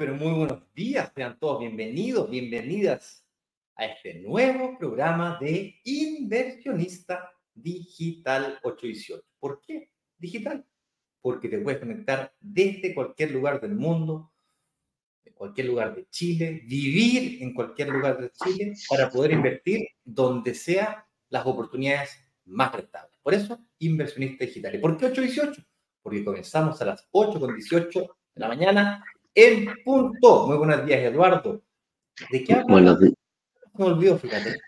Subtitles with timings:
[0.00, 1.12] pero muy buenos días.
[1.14, 3.19] Sean todos bienvenidos, bienvenidas
[3.80, 9.24] a este nuevo programa de Inversionista Digital 818.
[9.38, 10.66] ¿Por qué digital?
[11.22, 14.32] Porque te puedes conectar desde cualquier lugar del mundo,
[15.24, 20.54] de cualquier lugar de Chile, vivir en cualquier lugar de Chile para poder invertir donde
[20.54, 22.10] sea las oportunidades
[22.44, 23.18] más rentables.
[23.22, 24.74] Por eso, inversionista digital.
[24.74, 25.66] ¿Y por qué 818?
[26.02, 27.92] Porque comenzamos a las 8.18
[28.34, 29.02] de la mañana
[29.34, 30.48] en punto.
[30.48, 31.62] Muy buenos días, Eduardo.
[32.30, 32.66] ¿De qué hablas?
[32.68, 33.19] Buenos días.
[33.74, 34.60] Me olvidó, fíjate.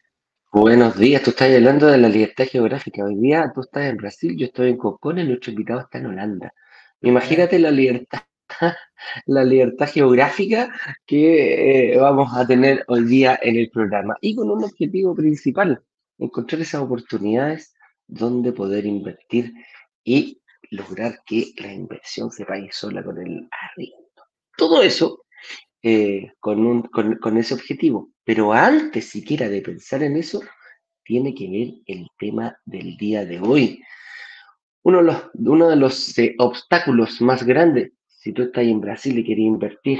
[0.53, 3.05] Buenos días, tú estás hablando de la libertad geográfica.
[3.05, 6.07] Hoy día tú estás en Brasil, yo estoy en Cocona y nuestro invitado está en
[6.07, 6.55] Holanda.
[7.01, 8.21] Imagínate la libertad,
[9.27, 10.73] la libertad geográfica
[11.07, 14.17] que eh, vamos a tener hoy día en el programa.
[14.21, 15.83] Y con un objetivo principal,
[16.19, 17.75] encontrar esas oportunidades
[18.07, 19.53] donde poder invertir
[20.05, 24.23] y lograr que la inversión se pague sola con el arriendo.
[24.57, 25.25] Todo eso
[25.83, 28.11] eh, con, con, ese objetivo.
[28.25, 30.41] Pero antes siquiera de pensar en eso,
[31.05, 33.83] tiene que ver el tema del día de hoy.
[34.85, 39.19] Uno de los, uno de los eh, obstáculos más grandes, si tú estás en Brasil
[39.19, 39.99] y quieres invertir,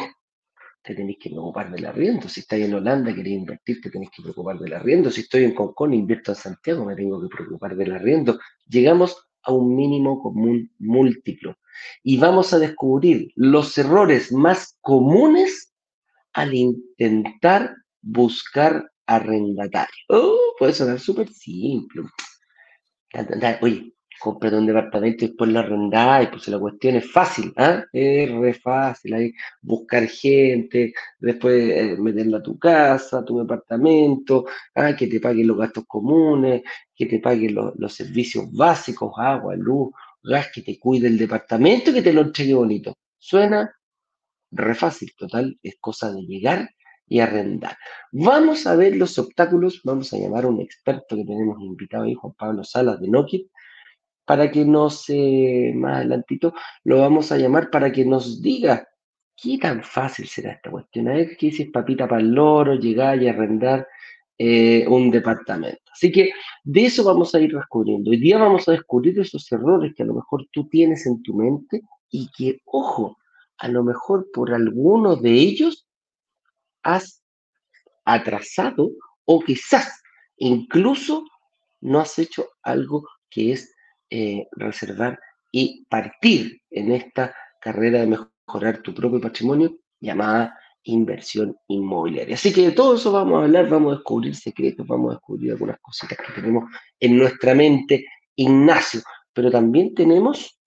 [0.83, 2.29] te tenés que preocupar del arriendo.
[2.29, 5.11] Si estás en Holanda y querés invertir, te tenés que preocupar del arriendo.
[5.11, 8.39] Si estoy en Concón invierto en Santiago, me tengo que preocupar del arriendo.
[8.69, 11.57] Llegamos a un mínimo común múltiplo
[12.03, 15.72] y vamos a descubrir los errores más comunes
[16.33, 20.05] al intentar buscar arrendatario.
[20.09, 22.03] Oh, puede sonar súper simple.
[23.61, 27.85] Oye, cómprate un departamento y después lo arrendáis, pues la cuestión es fácil, ¿ah?
[27.93, 34.95] Es re fácil, buscar gente, después eh, meterla a tu casa, tu departamento, ¿ah?
[34.97, 36.63] que te paguen los gastos comunes,
[36.95, 39.91] que te paguen los servicios básicos, agua, luz,
[40.23, 42.95] gas, que te cuide el departamento y que te lo entregue bonito.
[43.19, 43.71] Suena
[44.53, 46.71] re fácil, total, es cosa de llegar
[47.09, 47.77] y arrendar.
[48.13, 52.15] Vamos a ver los obstáculos, vamos a llamar a un experto que tenemos invitado ahí,
[52.15, 53.41] Juan Pablo Salas de Nokia,
[54.25, 56.55] para que nos, eh, más adelantito,
[56.85, 58.89] lo vamos a llamar para que nos diga
[59.37, 61.09] qué tan fácil será esta cuestión.
[61.09, 63.87] A ver qué dices, papita para el loro, llegar y arrendar
[64.39, 65.83] eh, un departamento.
[65.93, 66.33] Así que
[66.65, 68.11] de eso vamos a ir descubriendo.
[68.11, 71.35] Hoy día vamos a descubrir esos errores que a lo mejor tú tienes en tu
[71.35, 73.19] mente y que, ojo,
[73.59, 75.87] a lo mejor por alguno de ellos
[76.83, 77.23] has
[78.05, 78.91] atrasado
[79.25, 80.03] o quizás
[80.37, 81.25] incluso
[81.81, 83.75] no has hecho algo que es
[84.11, 85.19] eh, reservar
[85.51, 92.35] y partir en esta carrera de mejorar tu propio patrimonio llamada inversión inmobiliaria.
[92.35, 95.53] Así que de todo eso vamos a hablar, vamos a descubrir secretos, vamos a descubrir
[95.53, 96.65] algunas cositas que tenemos
[96.99, 98.05] en nuestra mente,
[98.35, 99.01] Ignacio,
[99.33, 100.59] pero también tenemos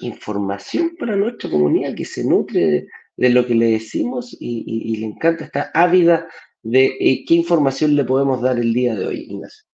[0.00, 5.44] información para nuestra comunidad que se nutre de, lo que le decimos y, le encanta,
[5.44, 6.28] está ávida
[6.62, 9.64] de eh, qué información le podemos dar el día de hoy, Ignacio.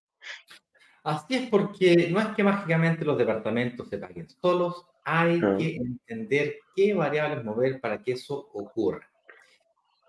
[1.03, 5.55] Así es porque no es que mágicamente los departamentos se paguen solos, hay ah.
[5.57, 9.09] que entender qué variables mover para que eso ocurra.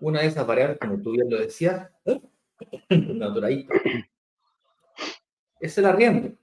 [0.01, 1.89] Una de esas variables, como tú bien lo decías,
[5.61, 6.37] es el arriendo.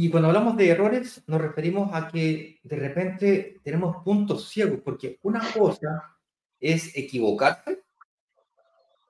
[0.00, 5.18] Y cuando hablamos de errores, nos referimos a que de repente tenemos puntos ciegos, porque
[5.22, 6.16] una cosa
[6.60, 7.82] es equivocarse.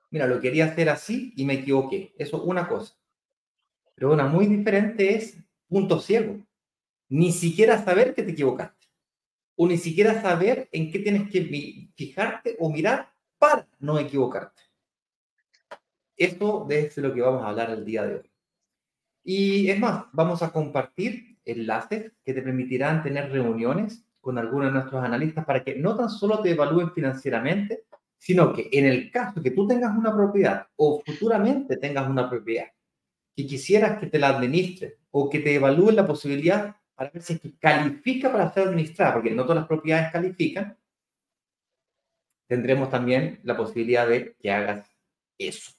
[0.09, 2.15] Mira, lo quería hacer así y me equivoqué.
[2.17, 2.95] Eso es una cosa.
[3.93, 6.43] Pero una muy diferente es punto ciego.
[7.07, 8.87] Ni siquiera saber que te equivocaste.
[9.57, 14.63] O ni siquiera saber en qué tienes que fijarte o mirar para no equivocarte.
[16.17, 18.28] Esto es lo que vamos a hablar el día de hoy.
[19.23, 24.73] Y es más, vamos a compartir enlaces que te permitirán tener reuniones con algunos de
[24.73, 27.85] nuestros analistas para que no tan solo te evalúen financieramente,
[28.17, 32.67] sino que en el caso que tú tengas una propiedad o futuramente tengas una propiedad
[33.35, 37.39] que quisieras que te la administre o que te evalúen la posibilidad para ver si
[37.53, 40.77] califica para ser administrada, porque no todas las propiedades califican,
[42.47, 44.85] tendremos también la posibilidad de que hagas
[45.37, 45.71] eso.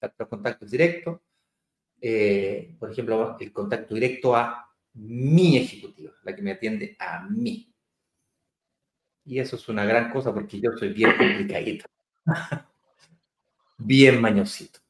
[0.00, 1.20] Los contactos directos,
[2.04, 7.72] eh, por ejemplo, el contacto directo a mi ejecutiva, la que me atiende a mí.
[9.24, 11.84] Y eso es una gran cosa porque yo soy bien complicadito,
[13.78, 14.80] bien mañosito.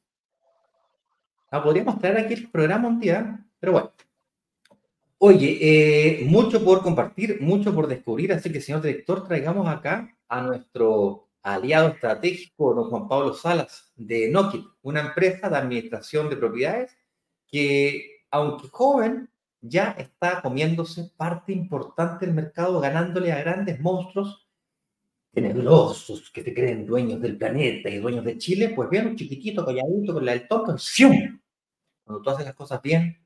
[1.51, 3.93] Ah, podríamos traer aquí el programa un día, pero bueno.
[5.19, 10.41] Oye, eh, mucho por compartir, mucho por descubrir, así que, señor director, traigamos acá a
[10.41, 16.97] nuestro aliado estratégico, don Juan Pablo Salas, de Nokit, una empresa de administración de propiedades
[17.53, 24.49] que, aunque joven, ya está comiéndose parte importante del mercado, ganándole a grandes monstruos
[25.33, 29.65] tenebrosos que te creen dueños del planeta y dueños de Chile, pues bien, un chiquitito,
[29.65, 31.41] calladito, con la del tonto, ¡fium!
[32.05, 33.19] Cuando tú haces las cosas bien,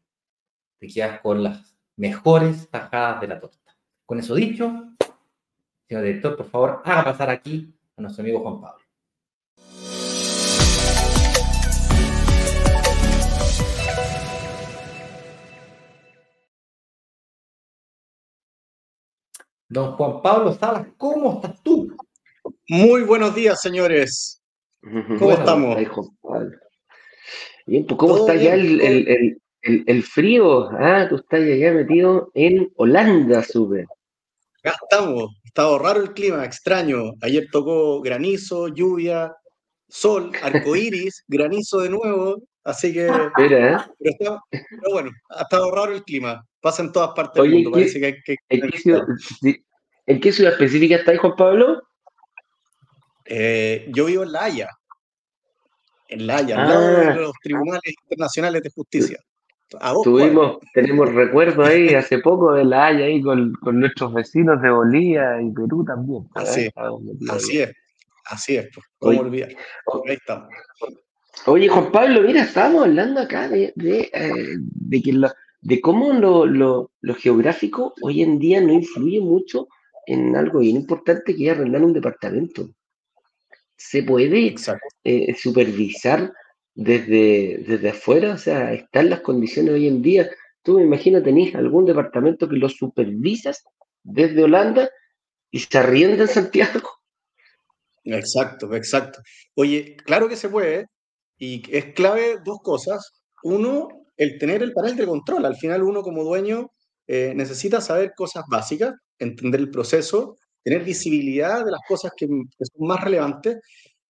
[0.79, 3.77] te quedas con las mejores tajadas de la torta.
[4.05, 4.67] Con eso dicho,
[5.89, 8.86] señor director, por favor, haga pasar aquí a nuestro amigo Juan Pablo.
[19.69, 21.89] Don Juan Pablo Salas, ¿cómo estás tú?
[22.69, 24.41] Muy buenos días, señores.
[25.19, 25.77] ¿Cómo estamos?
[27.67, 33.43] Bien, pues ¿cómo está ya el, el, frío, ah, tú estás allá metido en Holanda,
[33.43, 33.87] sube.
[34.63, 37.15] Acá estamos, estado raro el clima, extraño.
[37.21, 39.35] Ayer tocó granizo, lluvia,
[39.89, 43.09] sol, arcoíris, granizo de nuevo, así que.
[43.09, 43.77] ¿eh?
[43.99, 44.41] pero,
[44.93, 47.71] bueno, ha estado raro el clima, pasa en todas partes del mundo.
[47.71, 49.07] Parece que, que, ¿en, qué ciudad,
[50.05, 51.81] ¿En qué ciudad específica estáis, Juan Pablo?
[53.25, 54.71] Eh, yo vivo en La Haya.
[56.09, 57.15] En La Haya, al lado de ah.
[57.15, 59.21] los tribunales internacionales de justicia.
[60.03, 65.41] Tuvimos, tenemos recuerdo ahí hace poco de la Haya ahí con, nuestros vecinos de Bolivia
[65.41, 66.27] y Perú también.
[66.35, 66.69] Así,
[67.29, 67.73] así es,
[68.25, 69.51] así es, pues, ¿cómo olvidar?
[70.09, 70.49] Ahí estamos.
[71.47, 75.13] Oye, Juan Pablo, mira, estábamos hablando acá de, de, eh, que
[75.67, 79.67] de cómo lo, lo, geográfico hoy en día no influye mucho
[80.07, 82.71] en algo bien importante que es arrendar un departamento.
[83.77, 84.55] Se puede
[85.03, 86.33] eh, supervisar
[86.73, 90.31] desde, desde afuera, o sea, están las condiciones hoy en día.
[90.63, 93.65] Tú me imagino tenés algún departamento que lo supervisas
[94.05, 94.89] desde Holanda
[95.51, 96.91] y se arrienda en Santiago.
[98.05, 99.21] Exacto, exacto.
[99.57, 100.87] Oye, claro que se puede,
[101.39, 103.21] y es clave dos cosas.
[103.43, 105.45] Uno, el tener el panel de control.
[105.45, 106.71] Al final uno como dueño
[107.07, 112.87] eh, necesita saber cosas básicas, entender el proceso, tener visibilidad de las cosas que, son
[112.87, 113.59] más relevantes.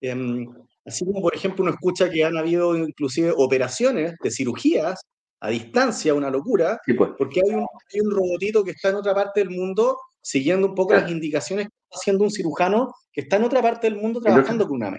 [0.01, 0.45] Em,
[0.87, 5.01] Así como, por ejemplo, uno escucha que han habido inclusive operaciones de cirugías
[5.41, 7.11] a distancia, una locura, pues.
[7.17, 7.65] porque hay un,
[8.05, 11.73] un, robotito que está en otra parte del mundo siguiendo un poco las indicaciones que
[11.73, 14.91] está haciendo un cirujano que está en otra parte del mundo trabajando con una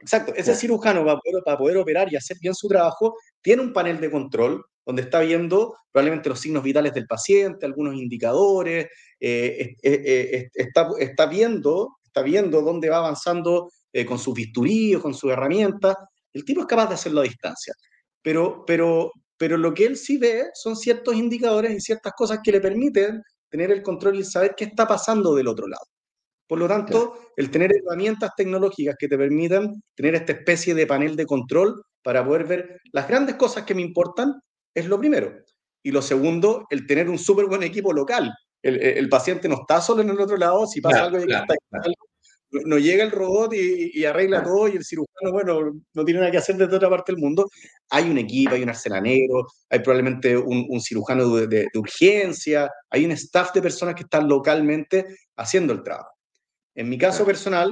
[0.00, 3.72] Exacto, ese cirujano para poder, para poder operar y hacer bien su trabajo tiene un
[3.72, 8.86] panel de control donde está viendo probablemente los signos vitales del paciente, algunos indicadores,
[9.20, 13.70] eh, eh, eh, está, está, viendo, está viendo dónde va avanzando
[14.06, 15.96] con sus bisturíos, con sus herramientas.
[16.32, 17.74] El tipo es capaz de hacerlo a distancia.
[18.22, 22.52] Pero, pero, pero lo que él sí ve son ciertos indicadores y ciertas cosas que
[22.52, 25.84] le permiten tener el control y saber qué está pasando del otro lado.
[26.50, 31.14] Por lo tanto, el tener herramientas tecnológicas que te permitan tener esta especie de panel
[31.14, 34.34] de control para poder ver las grandes cosas que me importan
[34.74, 35.32] es lo primero.
[35.80, 38.34] Y lo segundo, el tener un súper buen equipo local.
[38.64, 41.44] El, paciente no está solo en el otro lado, si pasa algo, está
[42.50, 46.38] no llega el robot y, arregla todo y el cirujano, bueno, no tiene nada que
[46.38, 47.48] hacer desde otra parte del mundo.
[47.90, 53.52] Hay un equipo, hay un arcelanero, hay probablemente un, cirujano de, urgencia, hay un staff
[53.52, 56.19] de personas que están localmente haciendo el trabajo.
[56.74, 57.70] En mi caso personal,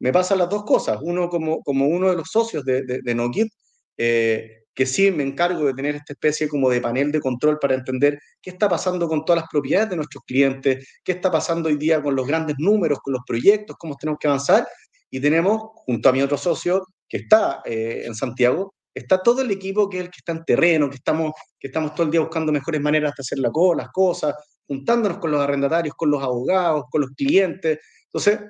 [0.00, 0.98] me pasan las dos cosas.
[1.02, 3.52] Uno, como, como uno de los socios de, de, de Nokit,
[3.96, 7.74] eh, que sí me encargo de tener esta especie como de panel de control para
[7.74, 11.76] entender qué está pasando con todas las propiedades de nuestros clientes, qué está pasando hoy
[11.76, 14.68] día con los grandes números, con los proyectos, cómo tenemos que avanzar.
[15.10, 19.50] Y tenemos, junto a mi otro socio que está eh, en Santiago, está todo el
[19.50, 22.20] equipo que es el que está en terreno, que estamos, que estamos todo el día
[22.20, 26.84] buscando mejores maneras de hacer la, las cosas, juntándonos con los arrendatarios, con los abogados,
[26.88, 27.80] con los clientes.
[28.12, 28.40] Entonces,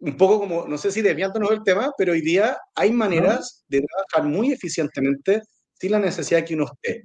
[0.00, 3.82] un poco como, no sé si desviándonos del tema, pero hoy día hay maneras de
[3.82, 5.42] trabajar muy eficientemente
[5.74, 7.04] sin la necesidad que uno esté,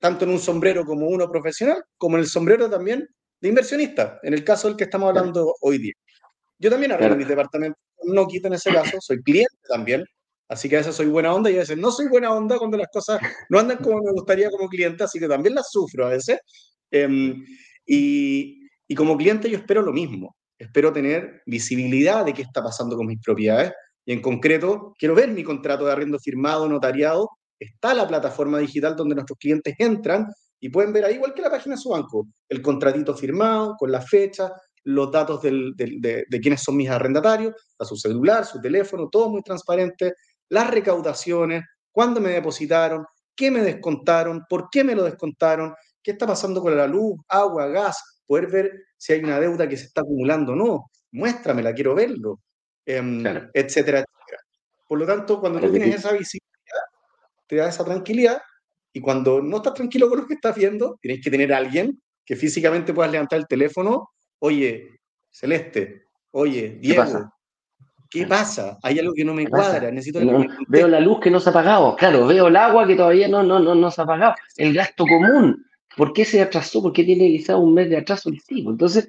[0.00, 3.06] tanto en un sombrero como uno profesional, como en el sombrero también
[3.40, 5.94] de inversionista, en el caso del que estamos hablando hoy día.
[6.58, 10.04] Yo también arreglo mi departamento, no quito en ese caso, soy cliente también,
[10.48, 12.76] así que a veces soy buena onda y a veces no soy buena onda cuando
[12.76, 16.10] las cosas no andan como me gustaría como cliente, así que también las sufro a
[16.10, 16.38] veces.
[16.90, 17.44] Em,
[17.86, 22.96] y, y como cliente yo espero lo mismo espero tener visibilidad de qué está pasando
[22.96, 23.72] con mis propiedades
[24.04, 27.30] y en concreto quiero ver mi contrato de arriendo firmado, notariado.
[27.58, 30.26] Está la plataforma digital donde nuestros clientes entran
[30.60, 33.90] y pueden ver ahí, igual que la página de su banco, el contratito firmado con
[33.90, 34.52] la fecha,
[34.84, 39.42] los datos de, de, quiénes son mis arrendatarios, a su celular, su teléfono, todo muy
[39.42, 40.14] transparente,
[40.50, 46.26] las recaudaciones, cuándo me depositaron, qué me descontaron, por qué me lo descontaron, qué está
[46.26, 50.02] pasando con la luz, agua, gas, poder ver si hay una deuda que se está
[50.02, 52.40] acumulando o no, muéstramela, quiero verlo,
[52.84, 53.20] em,
[53.54, 54.42] etcétera, etcétera.
[54.86, 56.84] Por lo tanto, cuando tú tienes esa visibilidad,
[57.46, 58.42] te da esa tranquilidad
[58.92, 61.98] y cuando no estás tranquilo con lo que estás viendo, tienes que tener a alguien
[62.26, 66.02] que físicamente puedas levantar el teléfono, oye, Celeste,
[66.32, 67.32] oye, Diego,
[68.10, 68.76] ¿Qué pasa?
[68.82, 69.90] Hay algo que no me cuadra.
[69.92, 70.20] Necesito
[70.66, 71.94] veo la luz que no se ha apagado.
[71.94, 74.34] Claro, veo el agua que todavía no, no, no, no se ha apagado.
[74.56, 75.64] El gasto común.
[75.96, 76.82] ¿Por qué se atrasó?
[76.82, 78.70] ¿Por qué tiene quizás un mes de atraso el tipo?
[78.70, 79.08] Entonces,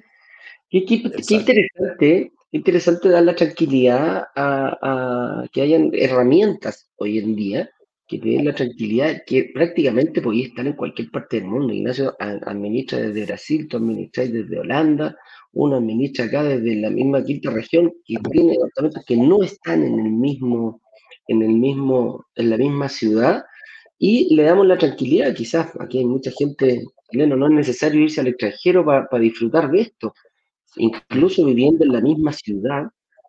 [0.70, 7.70] qué, interesante, interesante dar la tranquilidad a, que hayan herramientas hoy en día
[8.08, 11.72] que te den la tranquilidad que prácticamente podía estar en cualquier parte del mundo.
[11.72, 15.16] Ignacio administra desde Brasil, tú administras desde Holanda,
[15.52, 19.98] uno administra acá desde la misma quinta región que tiene departamentos que no están en
[19.98, 20.82] el mismo,
[21.26, 23.44] en el mismo, en la misma ciudad,
[24.04, 28.20] y le damos la tranquilidad, quizás aquí hay mucha gente chilena, no es necesario irse
[28.20, 30.12] al extranjero para disfrutar de esto.
[30.74, 32.86] Incluso viviendo en la misma ciudad,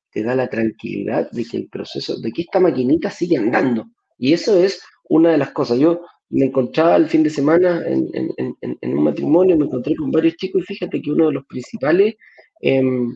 [0.10, 3.86] te da la tranquilidad de que el proceso, de que esta maquinita sigue andando.
[4.18, 5.77] Y eso es una de las cosas.
[5.77, 10.63] Yo me encontraba el fin de semana en, un matrimonio, me encontré con varios chicos
[10.63, 12.15] y fíjate que uno de los principales
[12.62, 13.15] em,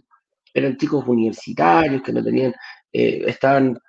[0.54, 2.54] eran chicos universitarios que no tenían,
[2.94, 3.80] eh, estaban,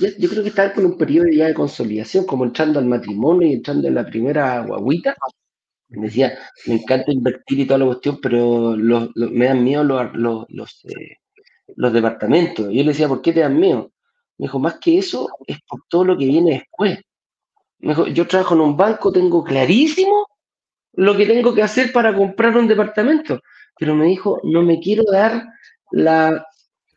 [0.00, 3.54] yo, creo que estaban con un periodo ya de consolidación, como entrando al matrimonio y
[3.54, 5.16] entrando en la primera guaguita.
[5.88, 10.84] Me decía, me encanta invertir y toda la cuestión, pero me dan miedo los, los,
[10.84, 11.18] eh,
[11.76, 12.66] los departamentos.
[12.66, 13.92] Yo le decía, ¿por qué te dan miedo?
[14.38, 17.00] Me dijo, más que eso, es por todo lo que viene después
[17.78, 20.26] yo trabajo en un banco, tengo clarísimo
[20.94, 23.40] lo que tengo que hacer para comprar un departamento.
[23.78, 25.44] Pero me dijo, no me quiero dar
[25.90, 26.46] la,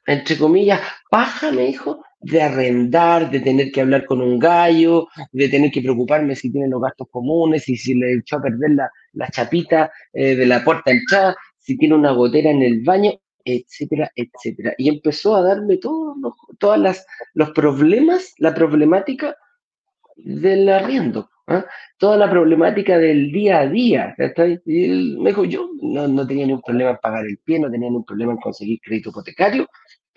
[0.06, 5.49] entre comillas, paja, me dijo, de arrendar, de tener que hablar con un gallo, de
[5.49, 8.71] tener que preocuparme si tiene los gastos comunes, y si le echó a perder
[9.13, 13.11] la, chapita eh, de la puerta entrada, si tiene una gotera en el baño,
[13.45, 14.73] etcétera, etcétera.
[14.77, 19.35] Y empezó a darme todos los, los problemas, la problemática
[20.17, 21.65] del arriendo, ¿ah?
[21.97, 24.15] toda la problemática del día a día.
[24.65, 28.33] Me dijo, yo no, tenía ningún problema en pagar el pie, no tenía ningún problema
[28.33, 29.67] en conseguir crédito hipotecario,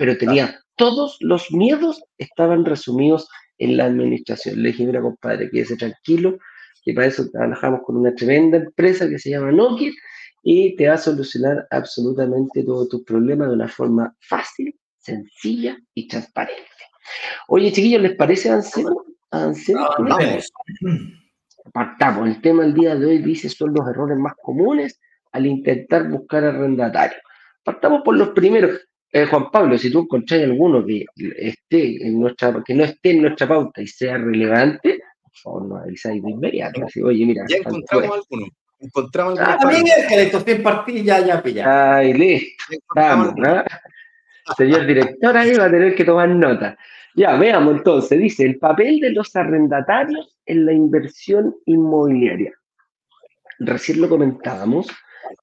[0.03, 3.29] pero tenía todos los miedos estaban resumidos
[3.59, 4.61] en la administración.
[4.61, 6.39] Le dije, mira, compadre, quédese tranquilo,
[6.85, 9.93] que para eso trabajamos con una tremenda empresa que se llama Nokia
[10.43, 16.09] y te va a solucionar absolutamente todos tus problemas de una forma fácil, sencilla y
[16.09, 16.67] transparente.
[17.47, 19.05] Oye, chiquillos, ¿les parece, Anselmo?
[21.73, 22.27] Partamos.
[22.27, 26.43] El tema del día de hoy dice son los errores más comunes al intentar buscar
[26.43, 27.19] arrendatario.
[27.63, 28.81] Partamos por los primeros.
[29.15, 31.05] Eh, Juan Pablo, si tú encontrás alguno que
[31.37, 35.83] esté en nuestra, que no esté en nuestra pauta y sea relevante, por favor nos
[35.83, 36.81] avisáis de inmediato.
[37.05, 38.47] oye, mira, ya encontramos alguno.
[38.81, 39.57] Encontramos alguno.
[39.57, 41.97] Ah, también es que le tosté en partida ya, ya.
[41.97, 42.65] Ay, listo.
[42.95, 43.63] Vamos, ¿no?
[44.57, 46.77] Señor director, ahí va a tener que tomar nota.
[47.15, 52.53] Ya, veamos entonces, dice, el papel de los arrendatarios en la inversión inmobiliaria.
[53.59, 54.89] Recién lo comentábamos,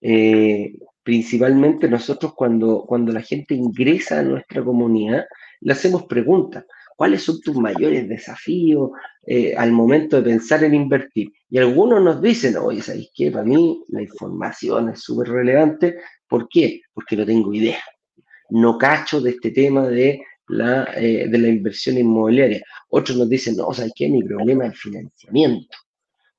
[0.02, 0.74] eh,
[1.10, 5.26] principalmente nosotros cuando, cuando la gente ingresa a nuestra comunidad,
[5.60, 6.66] le hacemos preguntas.
[6.96, 8.92] ¿Cuáles son tus mayores desafíos
[9.26, 11.32] eh, al momento de pensar en invertir?
[11.50, 13.32] Y algunos nos dicen, oye, ¿sabéis qué?
[13.32, 15.96] Para mí la información es súper relevante.
[16.28, 16.82] ¿Por qué?
[16.94, 17.82] Porque no tengo idea.
[18.52, 22.62] No cacho de este tema de la, eh, de la inversión inmobiliaria.
[22.90, 24.10] Otros nos dicen, no, ¿sabes qué?
[24.10, 25.76] Mi problema es el financiamiento.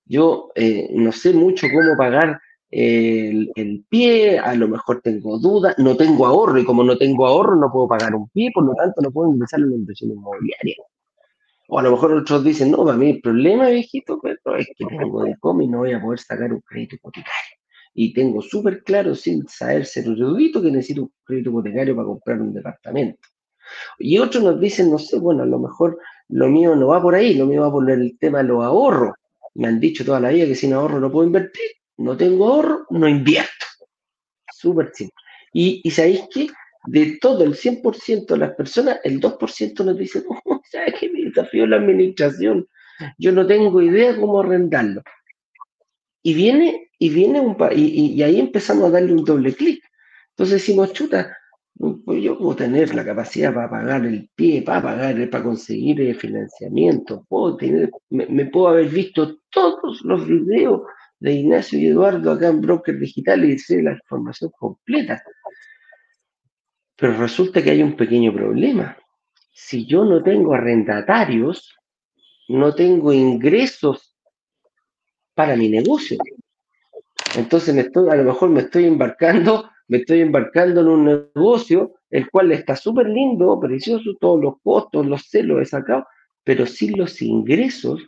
[0.04, 5.96] Yo eh, no sé mucho cómo pagar el, pie, a lo mejor tengo dudas, no
[5.96, 9.00] tengo ahorro y como no tengo ahorro no puedo pagar un pie, por lo tanto
[9.00, 10.76] no puedo ingresar en la inversión inmobiliaria.
[11.68, 14.84] O a lo mejor otros dicen, no, para mí el problema, viejito, pero es que
[14.86, 17.56] tengo de cómo y no voy a poder sacar un crédito hipotecario.
[17.94, 22.40] Y tengo súper claro, sin saber ser erudito, que necesito un crédito hipotecario para comprar
[22.40, 23.20] un departamento.
[23.98, 25.98] Y otros nos dicen, no sé, bueno, a lo mejor
[26.28, 29.14] lo mío no va por ahí, lo mío va por el tema de los ahorros.
[29.54, 31.70] Me han dicho toda la vida que sin ahorro no puedo invertir,
[32.00, 33.66] no tengo ahorro, no invierto.
[34.52, 35.14] Súper simple.
[35.52, 36.48] Y, y sabéis que
[36.86, 41.10] de todo el 100% de las personas, el 2% nos dice, oh, ¿sabes qué?
[41.10, 42.66] Me desafió la administración.
[43.18, 45.02] Yo no tengo idea cómo arrendarlo.
[46.22, 49.82] Y viene, y viene un y, y ahí empezamos a darle un doble clic.
[50.30, 51.36] Entonces decimos, chuta,
[52.04, 56.14] pues yo puedo tener la capacidad para pagar el pie, para pagar, para conseguir el
[56.14, 60.82] financiamiento, puedo tener, me, puedo haber visto todos los videos
[61.20, 65.22] de Ignacio y Eduardo acá en Broker Digital y la información completa.
[66.96, 68.96] Pero resulta que hay un pequeño problema.
[69.52, 71.76] Si yo no tengo arrendatarios,
[72.48, 74.16] no tengo ingresos
[75.34, 76.18] para mi negocio.
[77.36, 81.94] Entonces me estoy, a lo mejor me estoy embarcando, me estoy embarcando en un negocio
[82.10, 86.06] el cual está súper lindo, precioso, todos los costos, los celos he sacado,
[86.42, 88.02] pero sin los ingresos,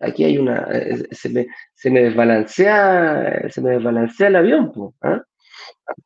[0.00, 4.72] aquí hay una, eh, se me, se me desbalancea, se me desbalancea el avión,
[5.02, 5.22] ¿ah?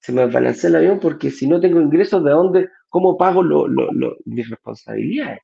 [0.01, 3.43] se me desbalancea el avión porque si no tengo ingresos, ¿de dónde, cómo pago
[4.25, 5.41] mis responsabilidades?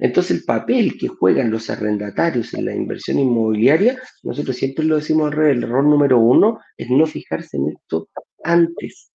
[0.00, 5.26] Entonces el papel que juegan los arrendatarios en la inversión inmobiliaria, nosotros siempre lo decimos
[5.26, 8.08] al revés, el error número uno es no fijarse en esto
[8.42, 9.12] antes.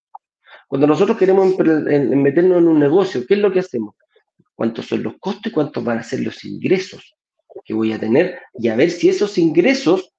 [0.67, 3.96] Cuando nosotros queremos meternos en un negocio, ¿qué es lo que hacemos?
[4.55, 7.19] ¿Cuántos son los costos y cuántos van a ser los ingresos
[7.63, 8.39] que voy a tener?
[8.56, 10.13] Y a ver si esos ingresos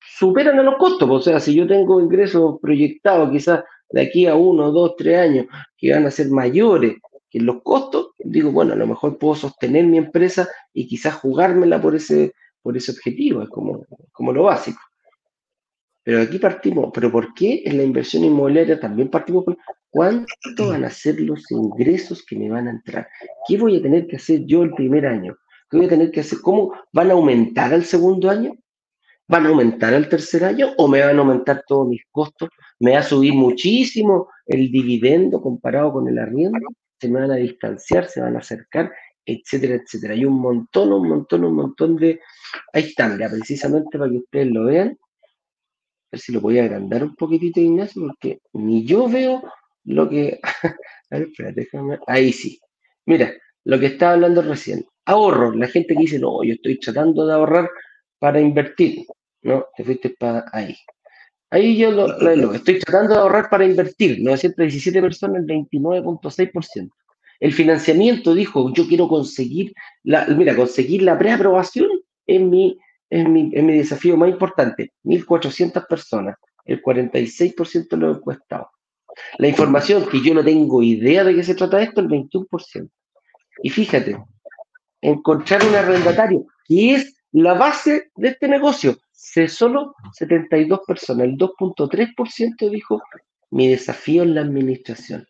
[0.00, 1.08] superan a los costos.
[1.10, 5.46] O sea, si yo tengo ingresos proyectados quizás de aquí a uno, dos, tres años
[5.76, 6.96] que van a ser mayores
[7.30, 11.80] que los costos, digo, bueno, a lo mejor puedo sostener mi empresa y quizás jugármela
[11.80, 12.32] por ese,
[12.62, 14.80] por ese objetivo, es como, como lo básico.
[16.02, 19.58] Pero aquí partimos, ¿pero por qué en la inversión inmobiliaria también partimos con
[19.90, 23.08] cuánto van a ser los ingresos que me van a entrar?
[23.46, 25.36] ¿Qué voy a tener que hacer yo el primer año?
[25.70, 26.40] ¿Qué voy a tener que hacer?
[26.42, 28.54] ¿Cómo van a aumentar al segundo año?
[29.26, 32.48] ¿Van a aumentar al tercer año o me van a aumentar todos mis costos?
[32.80, 36.58] ¿Me va a subir muchísimo el dividendo comparado con el arriendo?
[36.98, 38.08] ¿Se me van a distanciar?
[38.08, 38.92] ¿Se van a acercar?
[39.26, 40.14] Etcétera, etcétera.
[40.14, 42.20] Hay un montón, un montón, un montón de...
[42.72, 44.96] Ahí están, precisamente para que ustedes lo vean
[46.08, 49.42] a ver si lo voy a agrandar un poquitito, Ignacio, porque ni yo veo
[49.84, 50.40] lo que.
[51.10, 51.98] a ver, espérate, déjame.
[52.06, 52.58] Ahí sí.
[53.04, 53.30] Mira,
[53.64, 54.84] lo que estaba hablando recién.
[55.04, 55.52] Ahorro.
[55.52, 57.70] La gente que dice, no, yo estoy tratando de ahorrar
[58.18, 59.04] para invertir.
[59.42, 60.76] No, te fuiste para ahí.
[61.50, 64.22] Ahí yo lo, lo, estoy tratando de ahorrar para invertir.
[64.22, 66.90] 917 personas, el 29.6%.
[67.40, 69.72] El financiamiento dijo, yo quiero conseguir
[70.02, 71.88] la, mira, conseguir la preaprobación
[72.26, 72.78] en mi
[73.10, 74.92] es mi, desafío más importante.
[75.04, 78.68] 1.400 personas, el 46% de los encuestados.
[79.38, 82.88] La información que yo no tengo idea de qué se trata esto, el 21%.
[83.62, 84.16] Y fíjate,
[85.00, 88.96] encontrar un arrendatario, que es la base de este negocio.
[89.12, 93.02] Se solo 72 personas, el 2.3% dijo,
[93.50, 95.26] mi desafío en la administración.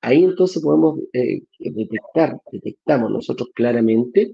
[0.00, 4.32] Ahí entonces podemos eh, detectar, detectamos nosotros claramente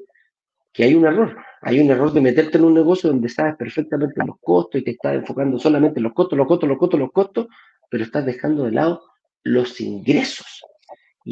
[0.73, 1.37] que hay un error.
[1.63, 4.93] Hay un error de meterte en un negocio donde sabes perfectamente los costos y te
[4.93, 7.47] estás enfocando solamente en los costos, los costos, los costos, los costos,
[7.89, 9.03] pero estás dejando de lado
[9.45, 10.63] los ingresos.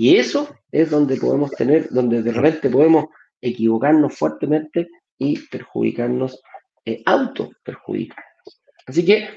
[0.00, 3.06] Y eso es donde podemos tener, donde de repente podemos
[3.40, 4.86] equivocarnos fuertemente
[5.18, 6.40] y perjudicarnos,
[6.84, 8.62] eh, auto perjudicarnos.
[8.86, 9.28] Así que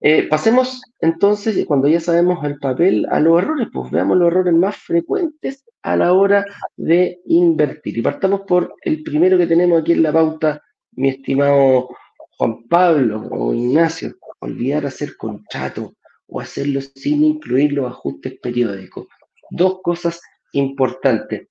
[0.00, 4.54] eh, pasemos entonces, cuando ya sabemos el papel, a los errores, pues veamos los errores
[4.54, 6.44] más frecuentes a la hora
[6.76, 7.98] de invertir.
[7.98, 10.60] Y partamos por el primero que tenemos aquí en la pauta,
[10.96, 11.90] mi estimado
[12.38, 15.94] Juan Pablo o Ignacio, olvidar hacer contrato
[16.32, 19.06] o hacerlo sin incluir los ajustes periódicos.
[19.50, 20.20] Dos cosas
[20.52, 21.48] importantes.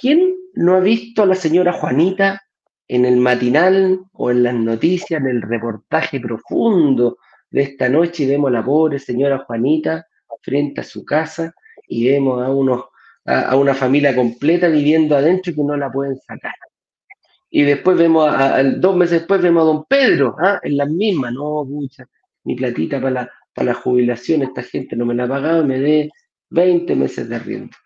[0.00, 2.42] ¿Quién no ha visto a la señora Juanita
[2.88, 7.18] en el matinal o en las noticias, en el reportaje profundo
[7.50, 10.04] de esta noche y vemos a la pobre señora Juanita
[10.42, 11.54] frente a su casa
[11.86, 12.84] y vemos a, unos,
[13.24, 16.54] a, una familia completa viviendo adentro y que no la pueden sacar.
[17.50, 20.58] Y después vemos, a, dos meses después vemos a don Pedro, ¿ah?
[20.62, 22.04] en las mismas, no, pucha,
[22.44, 25.78] mi platita para la, para la jubilación, esta gente no me la ha pagado, me
[25.78, 26.10] dé
[26.50, 27.76] 20 meses de arriendo.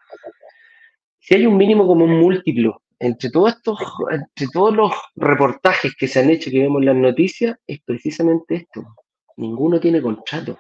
[1.18, 3.78] Si hay un mínimo como un múltiplo entre todos estos,
[4.10, 8.54] entre todos los reportajes que se han hecho que vemos en las noticias, es precisamente
[8.56, 8.86] esto
[9.36, 10.58] ninguno tiene contrato.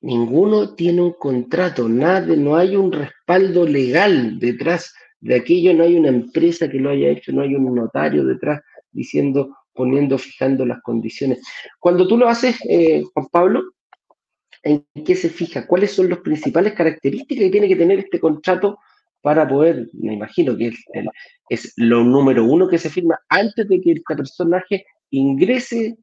[0.00, 5.96] Ninguno tiene un contrato, nada, no hay un respaldo legal detrás de aquello, no hay
[5.96, 8.60] una empresa que lo haya hecho, no hay un notario detrás
[8.92, 11.40] diciendo, poniendo, fijando las condiciones.
[11.78, 13.62] Cuando tú lo haces, eh, Juan Pablo,
[14.62, 15.66] ¿en qué se fija?
[15.66, 18.78] ¿Cuáles son las principales características que tiene que tener este contrato
[19.26, 20.84] para poder, me imagino que es,
[21.48, 25.98] es lo número uno que se firma antes de que este personaje ingrese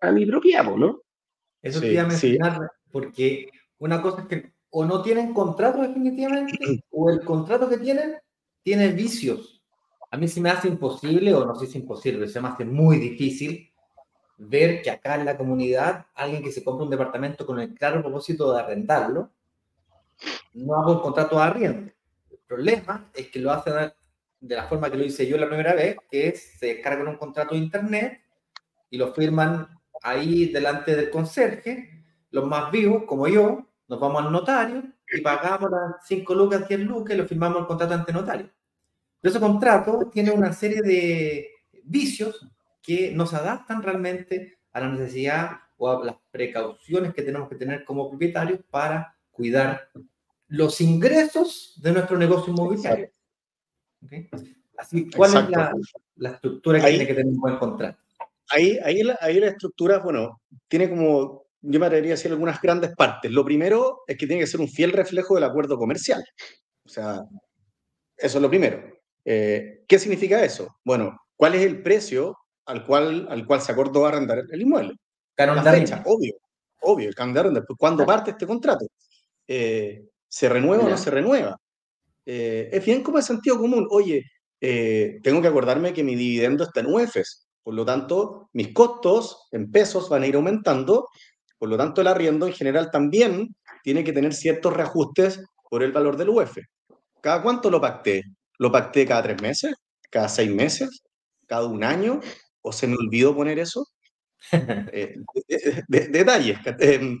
[0.00, 1.00] a mi propiedad, ¿no?
[1.62, 6.58] Eso te iba a mencionar, porque una cosa es que o no tienen contrato definitivamente,
[6.90, 8.16] o el contrato que tienen
[8.64, 9.53] tiene vicios.
[10.14, 12.64] A mí se me hace imposible, o no sé si es imposible, se me hace
[12.64, 13.68] muy difícil
[14.38, 18.00] ver que acá en la comunidad alguien que se compra un departamento con el claro
[18.00, 19.32] propósito de arrendarlo,
[20.52, 21.92] no haga un contrato de arriendo.
[22.30, 23.92] El problema es que lo hacen
[24.40, 27.16] de la forma que lo hice yo la primera vez, que es se descargan un
[27.16, 28.20] contrato de internet
[28.90, 29.66] y lo firman
[30.04, 34.80] ahí delante del conserje, los más vivos, como yo, nos vamos al notario
[35.12, 38.48] y pagamos las 5 lucas, 10 lucas y lo firmamos el contrato ante notario.
[39.24, 41.48] Pero ese contrato tiene una serie de
[41.82, 42.46] vicios
[42.82, 47.86] que nos adaptan realmente a la necesidad o a las precauciones que tenemos que tener
[47.86, 49.88] como propietarios para cuidar
[50.48, 53.08] los ingresos de nuestro negocio inmobiliario.
[54.76, 55.48] Así, ¿cuál es
[56.16, 57.98] la, estructura que tiene que tener un buen contrato?
[58.50, 62.60] Ahí, ahí, la, ahí la estructura, bueno, tiene como, yo me atrevería a decir algunas
[62.60, 63.30] grandes partes.
[63.30, 66.22] Lo primero es que tiene que ser un fiel reflejo del acuerdo comercial.
[66.84, 67.24] O sea,
[68.18, 68.93] eso es lo primero.
[69.24, 70.76] Eh, ¿Qué significa eso?
[70.84, 74.94] Bueno, ¿cuál es el precio al cual, al cual se acordó arrendar el inmueble?
[75.36, 76.34] la fecha, obvio,
[76.82, 77.64] obvio, el canon de arrendar.
[77.76, 78.86] ¿Cuándo parte este contrato?
[79.48, 81.56] Eh, ¿Se renueva o no se renueva?
[82.26, 83.86] Eh, es bien como el sentido común.
[83.90, 84.24] Oye,
[84.60, 87.48] tengo que acordarme que mi dividendo está en UEFs.
[87.62, 91.08] Por lo tanto, mis costos en pesos van a ir aumentando.
[91.58, 95.92] Por lo tanto, el arriendo en general también tiene que tener ciertos reajustes por el
[95.92, 96.58] valor del UEF.
[97.20, 98.22] ¿Cada cuánto lo pacté?
[98.58, 99.74] ¿Lo pacté cada tres meses?
[100.10, 101.02] ¿Cada seis meses?
[101.46, 102.20] ¿Cada un año?
[102.62, 103.86] ¿O se me olvidó poner eso?
[104.92, 105.16] Eh,
[105.88, 106.58] detalles.
[106.78, 107.16] Eh,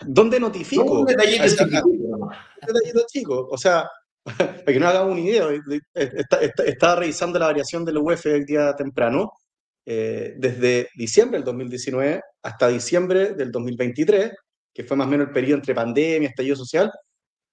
[0.00, 1.00] ¿Dónde notifico?
[1.00, 3.48] Un detallito chico.
[3.50, 3.88] O sea,
[4.24, 5.48] para que no haga una idea,
[5.94, 9.32] estaba revisando la variación del UEF el día temprano.
[9.90, 14.32] Eh, desde diciembre del 2019 hasta diciembre del 2023,
[14.74, 16.90] que fue más o menos el periodo entre pandemia, estallido social,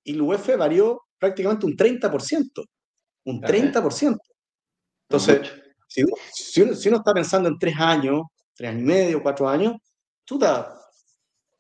[0.03, 2.65] y el UEF varió prácticamente un 30%.
[3.25, 4.17] Un 30%.
[5.09, 5.51] Entonces,
[5.87, 8.23] si, si, uno, está pensando en tres años,
[8.55, 9.73] tres años y medio, cuatro años,
[10.23, 10.39] tú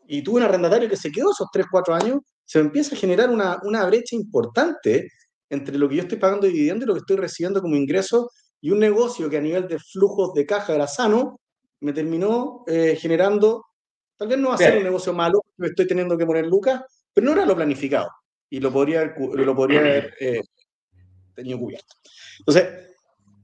[0.07, 3.29] y tuve un arrendatario que se quedó esos tres, cuatro años, se empieza a generar
[3.29, 5.09] una, una brecha importante
[5.49, 8.29] entre lo que yo estoy pagando de dividendo y lo que estoy recibiendo como ingreso
[8.61, 11.39] y un negocio que a nivel de flujos de caja era sano,
[11.81, 13.63] me terminó eh, generando,
[14.17, 16.81] tal vez no va a ser un negocio malo, me estoy teniendo que poner lucas,
[17.13, 18.09] pero no era lo planificado
[18.49, 20.41] y lo podría haber, lo podría haber eh,
[21.35, 21.95] tenido cubierto.
[22.39, 22.95] Entonces,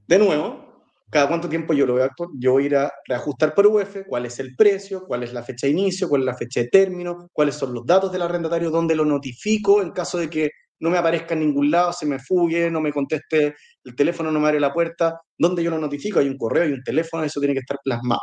[0.08, 0.72] de nuevo,
[1.10, 4.06] cada cuánto tiempo yo lo voy a, yo voy a ir a reajustar por UF,
[4.06, 6.68] cuál es el precio, cuál es la fecha de inicio, cuál es la fecha de
[6.68, 10.50] término, cuáles son los datos del arrendatario, dónde lo notifico en caso de que
[10.80, 14.40] no me aparezca en ningún lado, se me fugue, no me conteste el teléfono, no
[14.40, 16.18] me abre la puerta, ¿dónde yo lo notifico?
[16.18, 18.22] Hay un correo, hay un teléfono, eso tiene que estar plasmado.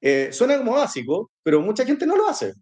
[0.00, 2.52] Eh, suena como básico, pero mucha gente no lo hace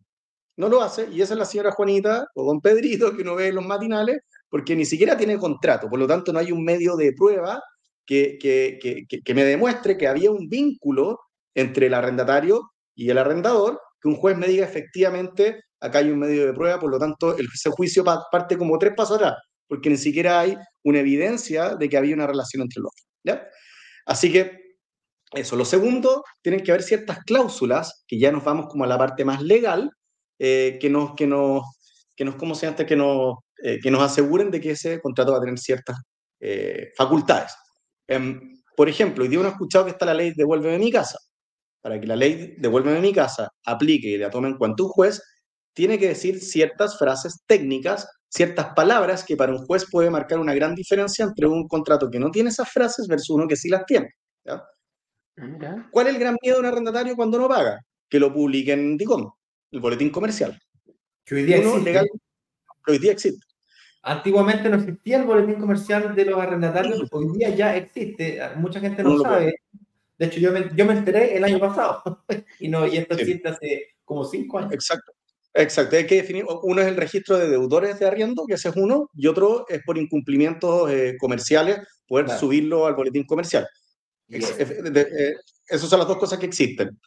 [0.57, 3.49] no lo hace, y esa es la señora Juanita o don Pedrito que uno ve
[3.49, 6.97] en los matinales, porque ni siquiera tiene contrato, por lo tanto no hay un medio
[6.97, 7.63] de prueba
[8.07, 11.19] que, que, que, que me demuestre que había un vínculo
[11.55, 16.19] entre el arrendatario y el arrendador, que un juez me diga efectivamente, acá hay un
[16.19, 19.35] medio de prueba, por lo tanto el, ese juicio parte como tres pasos atrás,
[19.67, 22.93] porque ni siquiera hay una evidencia de que había una relación entre los
[23.25, 23.39] dos.
[24.07, 24.65] Así que
[25.33, 25.57] eso.
[25.57, 29.25] Lo segundo, tienen que haber ciertas cláusulas, que ya nos vamos como a la parte
[29.25, 29.91] más legal,
[30.39, 31.63] eh, que nos, que nos,
[32.17, 32.85] que nos, ¿cómo se llama?
[32.87, 35.97] Que nos, eh, que nos aseguren de que ese contrato va a tener ciertas
[36.41, 37.53] eh, facultades.
[38.07, 41.19] Em, por ejemplo, hoy día uno ha escuchado que está la ley Devuélveme mi casa.
[41.81, 45.23] Para que la ley Devuélveme mi casa aplique y la tome en cuenta un juez,
[45.75, 50.55] tiene que decir ciertas frases técnicas, ciertas palabras que para un juez puede marcar una
[50.55, 53.85] gran diferencia entre un contrato que no tiene esas frases versus uno que sí las
[53.87, 54.11] tiene.
[54.45, 54.63] ¿ya?
[55.91, 57.81] ¿Cuál es el gran miedo de un arrendatario cuando no paga?
[58.09, 59.31] Que lo publiquen en DICOM
[59.75, 60.59] el boletín comercial.
[61.25, 62.01] Que hoy día existe.
[62.87, 63.47] hoy día existe.
[64.03, 68.41] Antiguamente no existía el boletín comercial de los arrendatarios, hoy día ya existe.
[68.57, 69.55] Mucha gente no, sabe.
[70.19, 72.03] De hecho, yo me, yo me enteré el año pasado
[72.61, 74.73] y, no, y esto existe hace como cinco años.
[74.73, 75.13] Exacto.
[75.57, 78.77] Exacto, hay que definir, uno es el registro de deudores de arriendo, que ese es
[78.77, 83.65] uno, y otro es por incumplimientos eh, comerciales, poder subirlo al boletín comercial.
[84.29, 85.35] Eh,
[85.69, 86.99] esas son las dos cosas que existen.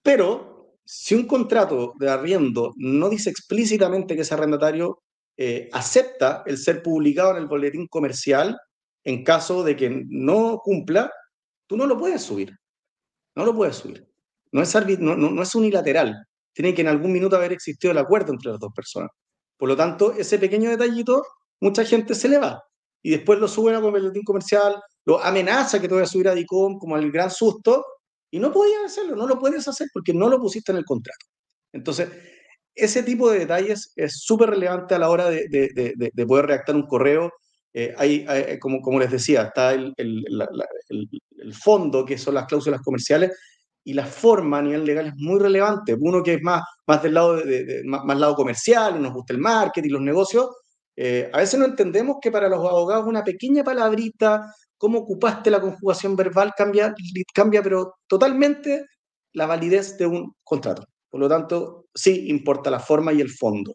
[0.00, 0.57] Pero
[0.90, 5.02] si un contrato de arriendo no dice explícitamente que ese arrendatario
[5.36, 8.58] eh, acepta el ser publicado en el boletín comercial,
[9.04, 11.12] en caso de que no cumpla,
[11.66, 12.56] tú no lo puedes subir.
[13.36, 14.08] No lo puedes subir.
[14.50, 16.24] No es, unilateral.
[16.54, 19.10] Tiene que en algún minuto haber existido el acuerdo entre las dos personas.
[19.58, 21.22] Por lo tanto, ese pequeño detallito,
[21.60, 22.62] mucha gente se le va.
[23.02, 26.34] Y después lo suben a boletín comercial, lo amenaza que te voy a subir a
[26.34, 27.84] DICOM como el gran susto,
[28.30, 31.26] y no podías hacerlo, no lo puedes hacer porque no lo pusiste en el contrato.
[31.72, 32.08] Entonces,
[32.74, 36.76] ese tipo de detalles es súper relevante a la hora de, de, de, poder redactar
[36.76, 37.32] un correo.
[37.74, 38.26] Eh, hay,
[38.60, 40.24] como, como les decía, está el, el,
[41.38, 43.32] el, fondo, que son las cláusulas comerciales,
[43.84, 45.96] y la forma a nivel legal es muy relevante.
[45.98, 49.90] Uno que es más, más del lado, de, más, lado comercial, nos gusta el marketing,
[49.90, 50.48] los negocios,
[50.94, 55.60] eh, a veces no entendemos que para los abogados una pequeña palabrita, cómo ocupaste la
[55.60, 56.94] conjugación verbal cambia,
[57.34, 58.86] cambia pero totalmente
[59.32, 60.84] la validez de un contrato.
[61.10, 63.72] Por lo tanto, sí importa la forma y el fondo.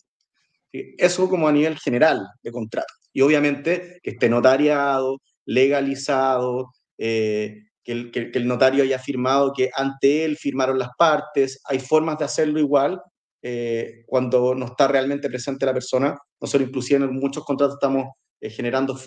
[0.72, 2.94] Eso como a nivel general de contrato.
[3.13, 9.70] Y obviamente que esté notariado, legalizado, eh, que, el, que, el, notario haya firmado que
[9.76, 11.62] ante él firmaron las partes.
[11.66, 13.02] Hay formas de hacerlo igual
[13.42, 16.18] eh, cuando no está realmente presente la persona.
[16.39, 18.08] Nosotros inclusive en muchos contratos estamos
[18.41, 18.98] eh, generando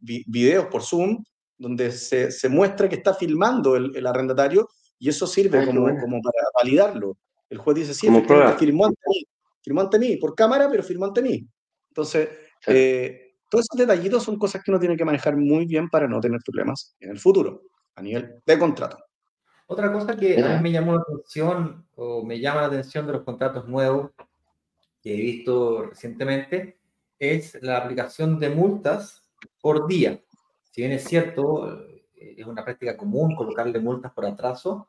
[0.00, 1.22] videos por Zoom
[1.58, 5.80] donde se, se, muestra que está filmando el, el arrendatario y eso sirve ah, como,
[5.98, 7.18] como, para validarlo.
[7.48, 8.08] El juez dice, sí,
[8.58, 9.26] firmó ante mí,
[9.60, 11.46] firmó ante mí, por cámara, pero firmó ante mí.
[11.88, 12.28] Entonces,
[12.66, 16.20] eh, todos esos detallitos son cosas que uno tiene que manejar muy bien para no
[16.20, 17.62] tener problemas en el futuro,
[17.94, 18.98] a nivel de contrato.
[19.66, 23.12] Otra cosa que a mí me llamó la atención, o me llama la atención de
[23.12, 24.10] los contratos nuevos
[25.02, 26.78] que he visto recientemente,
[27.22, 29.22] es la aplicación de multas
[29.60, 30.20] por día.
[30.72, 31.72] Si bien es cierto,
[32.16, 34.88] eh, es una práctica común colocarle multas por atraso,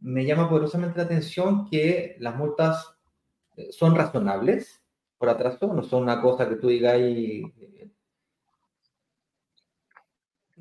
[0.00, 2.94] me llama poderosamente la atención que las multas
[3.56, 4.82] eh, son razonables
[5.16, 7.42] por atraso, no son una cosa que tú digas y...
[7.58, 7.90] Eh,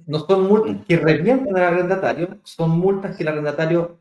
[0.06, 4.00] no son multas que revienten al arrendatario, son multas que el arrendatario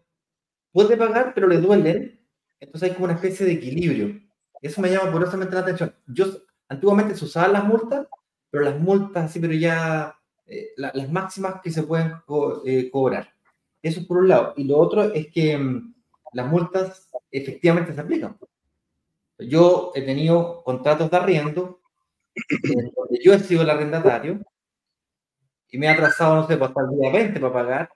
[0.71, 2.21] puede pagar, pero le duelen.
[2.61, 4.21] Entonces hay como una especie de equilibrio.
[4.63, 5.95] Eso me llama poderosamente la atención.
[6.07, 6.27] Yo,
[6.71, 8.07] antiguamente se usaban las multas,
[8.49, 12.15] pero las multas, así, pero ya eh, las máximas que se pueden
[12.91, 13.33] cobrar.
[13.83, 14.55] Eso por un lado.
[14.57, 15.95] Y lo otro es que mm,
[16.33, 18.39] las multas efectivamente se aplican.
[19.39, 21.81] Yo he tenido contratos de arriendo
[22.97, 24.41] donde yo he sido el arrendatario
[25.69, 27.91] y me he atrasado, no sé, pues, hasta el día 20 para pagar.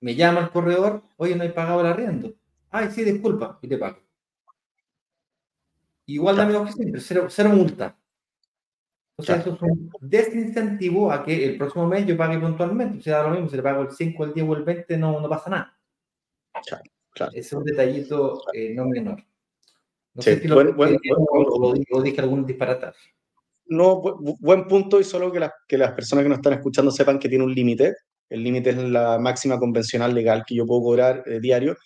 [0.00, 2.34] Me llama el corredor, oye, no he pagado el arriendo.
[2.70, 3.98] Ay, sí, disculpa, y te pago.
[6.06, 7.96] Igual de amigos que siempre, cero, cero multa.
[9.16, 12.98] O sea, eso es un desincentivo a que el próximo mes yo pague puntualmente.
[12.98, 14.98] O sea, da lo mismo, si le pago el 5, el 10 o el 20,
[14.98, 15.78] no, no pasa nada.
[17.12, 19.22] Claro, Ese es un detallito eh, no menor.
[20.14, 22.88] No sé si lo, o, dije algún disparate.
[23.66, 24.00] No,
[24.40, 27.44] buen punto y solo que, que las personas que nos están escuchando sepan que tiene
[27.44, 27.94] un límite.
[28.28, 31.76] El límite es la máxima convencional legal que yo puedo cobrar eh, diario,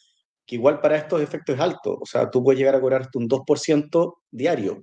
[0.49, 1.99] que igual para estos efectos es alto.
[2.01, 4.83] O sea, tú puedes llegar a cobrarte un 2% diario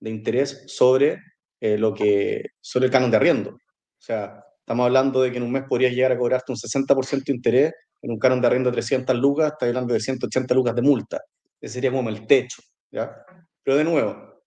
[0.00, 1.18] de interés sobre
[1.60, 3.50] eh, lo que, sobre el canon de arriendo.
[3.50, 7.24] O sea, estamos hablando de que en un mes podrías llegar a cobrarte un 60%
[7.24, 10.74] de interés en un canon de arriendo de 300 lucas, estás hablando de 180 lucas
[10.74, 11.20] de multa.
[11.60, 13.16] Ese sería como el techo, ¿ya?
[13.62, 14.42] Pero de nuevo,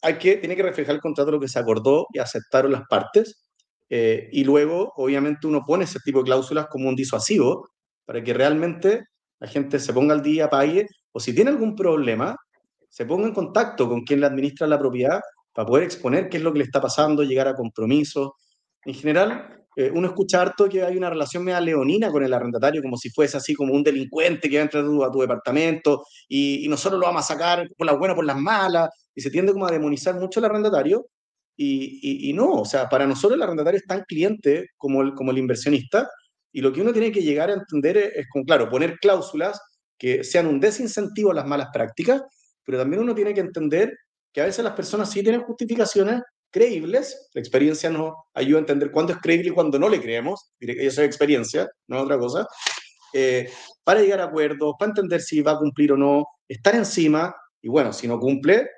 [0.00, 3.46] hay que, tiene que reflejar el contrato lo que se acordó y aceptaron las partes,
[3.90, 7.68] eh, y luego, obviamente, uno pone ese tipo de cláusulas como un disuasivo
[8.06, 9.04] para que realmente
[9.40, 12.36] la gente se ponga al día, pague, o si tiene algún problema,
[12.88, 15.20] se ponga en contacto con quien le administra la propiedad
[15.52, 18.30] para poder exponer qué es lo que le está pasando, llegar a compromisos.
[18.84, 22.82] En general, eh, uno escucha harto que hay una relación media leonina con el arrendatario,
[22.82, 26.66] como si fuese así como un delincuente que va a entrar a tu, departamento y,
[26.68, 29.66] nosotros lo vamos a sacar por las buenas, por las malas, y se tiende como
[29.66, 31.06] a demonizar mucho el arrendatario.
[31.56, 35.30] Y, y, no, o sea, para nosotros el arrendatario es tan cliente como el, como
[35.30, 36.08] el inversionista,
[36.52, 39.60] y lo que uno tiene que llegar a entender es, es con, claro, poner cláusulas
[39.98, 42.22] que sean un desincentivo a las malas prácticas,
[42.64, 43.92] pero también uno tiene que entender
[44.32, 48.90] que a veces las personas sí tienen justificaciones creíbles, la experiencia nos ayuda a entender
[48.90, 52.46] cuándo es creíble y cuándo no le creemos, eso es experiencia, no es otra cosa,
[53.12, 53.50] eh,
[53.84, 57.68] para llegar a acuerdos, para entender si va a cumplir o no, estar encima, y
[57.68, 58.68] bueno, si no cumple,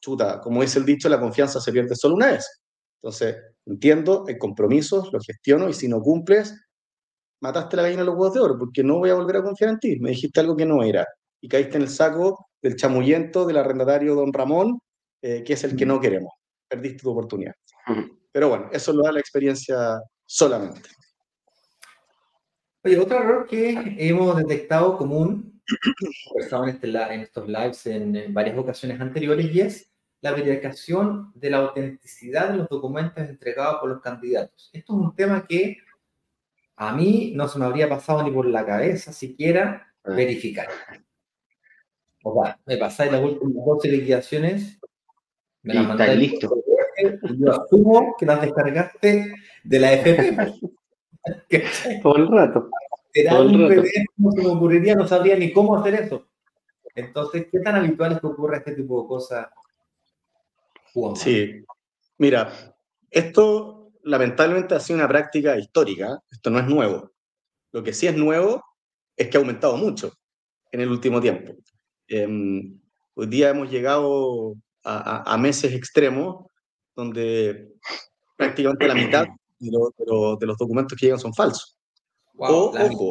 [0.00, 2.62] chuta, como dice el dicho, la confianza se pierde solo una vez.
[3.00, 6.54] Entonces, entiendo, hay compromisos, lo gestiono, y si no cumples,
[7.42, 9.70] mataste la gallina de los huevos de oro, porque no voy a volver a confiar
[9.70, 11.06] en ti, me dijiste algo que no era,
[11.40, 14.80] y caíste en el saco del chamullento del arrendatario don Ramón,
[15.20, 16.32] eh, que es el que no queremos.
[16.68, 17.54] Perdiste tu oportunidad.
[18.30, 20.88] Pero bueno, eso lo da la experiencia solamente.
[22.84, 25.60] Oye, otro error que hemos detectado común,
[26.38, 31.50] estado en, este, en estos lives en, varias ocasiones anteriores, y es la verificación de
[31.50, 34.70] la autenticidad de los documentos entregados por los candidatos.
[34.72, 35.78] Esto es un tema que
[36.88, 40.12] a mí no se me habría pasado ni por la cabeza siquiera ah.
[40.12, 40.68] verificar.
[42.24, 44.80] O sea, me pasáis las últimas 12 liquidaciones
[45.62, 46.54] me la mandaste listo.
[47.38, 50.54] Yo asumo que las descargaste de la FP.
[52.02, 52.68] Todo el rato.
[53.14, 56.26] Era un PDF, no se me ocurriría, no sabría ni cómo hacer eso.
[56.94, 59.46] Entonces, ¿qué tan habitual es que ocurra este tipo de cosas?
[61.14, 61.64] Sí,
[62.18, 62.52] mira,
[63.10, 67.12] esto lamentablemente ha sido una práctica histórica, esto no es nuevo.
[67.72, 68.62] Lo que sí es nuevo
[69.16, 70.12] es que ha aumentado mucho
[70.70, 71.54] en el último tiempo.
[72.08, 72.78] Em,
[73.14, 76.46] hoy día hemos llegado a, meses extremos
[76.94, 77.72] donde
[78.36, 79.26] prácticamente la mitad
[79.58, 81.78] de, los documentos que llegan son falsos.
[82.36, 83.10] ojo,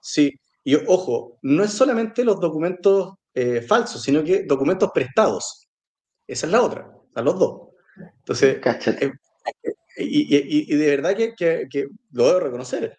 [0.00, 0.32] sí,
[0.64, 5.68] y ojo, no es solamente los documentos eh, falsos, sino que documentos prestados.
[6.26, 7.68] Esa es la otra, a los dos.
[8.18, 8.60] Entonces,
[9.96, 11.34] y, de verdad que,
[11.70, 12.98] que, lo debo reconocer.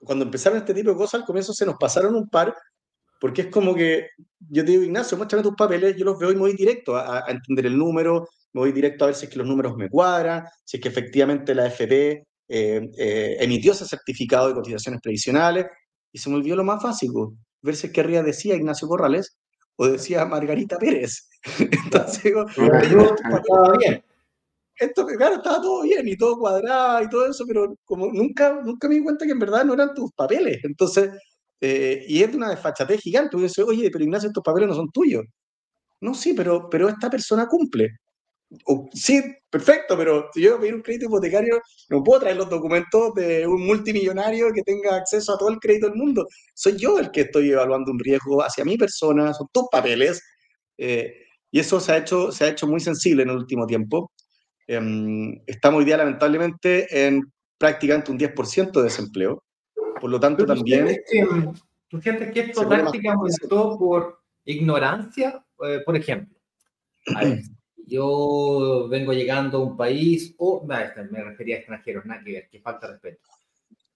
[0.00, 2.54] Cuando empezaron este tipo de cosas, al comienzo se nos pasaron un par,
[3.20, 4.08] porque es como que
[4.48, 7.24] yo te digo, Ignacio, muéstrame tus papeles, yo los veo y me voy directo a,
[7.28, 10.44] entender el número, me voy directo a ver si es que los números me cuadran,
[10.64, 15.66] si es que efectivamente la FP eh, eh, emitió ese certificado de cotizaciones previsionales,
[16.12, 19.36] y se me olvidó lo más básico, ver si es que arriba decía Ignacio Corrales
[19.76, 21.28] o decía Margarita Pérez.
[21.58, 24.02] Entonces, digo, estaba bien.
[24.78, 28.88] Esto, claro, estaba todo bien y todo cuadrado y todo eso, pero como nunca, nunca
[28.88, 30.58] me di cuenta que en verdad no eran tus papeles.
[30.64, 31.10] Entonces,
[31.60, 33.36] eh, y es de una desfachatez gigante.
[33.36, 35.24] Uno oye, pero Ignacio, estos papeles no son tuyos.
[36.00, 37.90] No, sí, pero, pero esta persona cumple
[38.92, 41.60] sí, perfecto, pero si yo voy a pedir un crédito hipotecario,
[41.90, 45.88] no puedo traer los documentos de un multimillonario que tenga acceso a todo el crédito
[45.88, 46.26] del mundo.
[46.54, 50.22] Soy yo el que estoy evaluando un riesgo hacia mi persona, son tus papeles.
[50.78, 51.12] Eh,
[51.50, 54.12] y eso se ha, hecho, se ha hecho muy sensible en el último tiempo.
[54.66, 59.42] Em, estamos hoy día, lamentablemente, en prácticamente un 10% de desempleo.
[60.00, 60.96] Por lo tanto, también...
[61.88, 65.44] ¿Tú sientes que esto prácticamente por ignorancia?
[65.64, 66.36] Eh, por ejemplo,
[67.14, 67.42] a ver,
[67.86, 72.60] yo vengo llegando a un país, o me refería a extranjeros, nada que ver, que
[72.60, 73.20] falta respeto.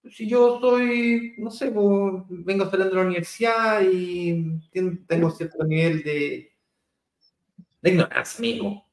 [0.09, 2.25] Si yo soy, no sé, vengo
[2.69, 4.59] saliendo de la universidad y
[5.05, 6.51] tengo cierto nivel de,
[7.81, 8.87] de ignorancia mismo,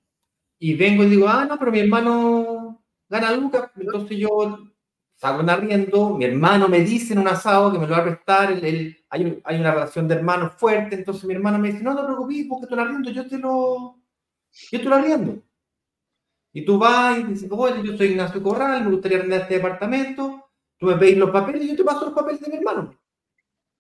[0.58, 4.58] y vengo y digo, ah, no, pero mi hermano gana lucas, entonces yo
[5.14, 8.04] salgo un arriendo, mi hermano me dice en un asado que me lo va a
[8.04, 11.94] prestar, el, hay, hay, una relación de hermanos fuerte, entonces mi hermano me dice, no,
[11.94, 13.98] no te preocupes, porque tú arriendo, yo te lo
[14.70, 15.42] yo estoy arriendo.
[16.52, 20.50] Y tú vas y dices, oye, yo soy Ignacio Corral, me gustaría arrendar este departamento,
[20.76, 22.94] tú me pedís los papeles y yo te paso los papeles de mi hermano.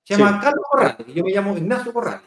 [0.04, 2.22] Se llama Carlos Corral, y yo me llamo Ignacio Corral.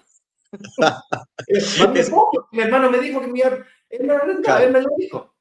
[2.51, 3.41] mi hermano me dijo que mi,
[3.91, 4.23] él me lo
[4.59, 5.33] él me lo dijo.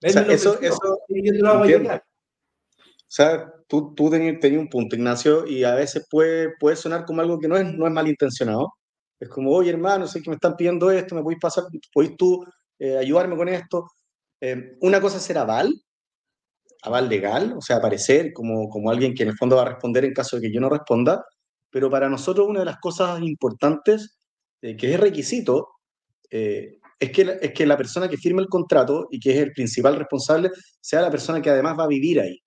[0.00, 2.04] eso, eso, y yo te lo hago llegar.
[3.14, 7.20] O sea, tú, tú tenías, un punto, Ignacio, y a veces puede, puede sonar como
[7.20, 8.74] algo que no es, no es malintencionado,
[9.20, 12.44] es como, oye hermano, sé que me están pidiendo esto, me podéis pasar, podéis tú
[12.78, 13.86] eh, ayudarme con esto.
[14.40, 15.72] Eh, una cosa es ser aval,
[16.82, 20.04] aval legal, o sea, aparecer como, como alguien que en el fondo va a responder
[20.04, 21.24] en caso de que yo no responda,
[21.70, 24.18] pero para nosotros una de las cosas importantes,
[24.60, 25.68] eh, que es requisito,
[26.98, 29.96] es, que, es que la persona que firme el contrato y que es el principal
[29.96, 32.38] responsable sea la persona que además va a vivir ahí.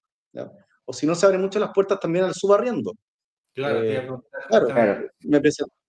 [0.85, 2.93] O si no, se abren mucho las puertas también al subarriendo.
[3.53, 3.81] Claro,
[4.49, 5.07] claro, claro.
[5.21, 5.41] Me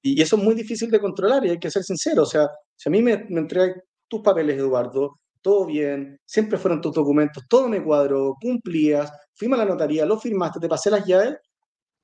[0.02, 2.22] y eso es muy difícil de controlar y hay que ser sincero.
[2.22, 3.74] O sea, si a mí me, me entregan
[4.08, 9.64] tus papeles, Eduardo, todo bien, siempre fueron tus documentos, todo me cuadró, cumplías, fuimos a
[9.64, 11.36] la notaría, lo firmaste, te pasé las llaves,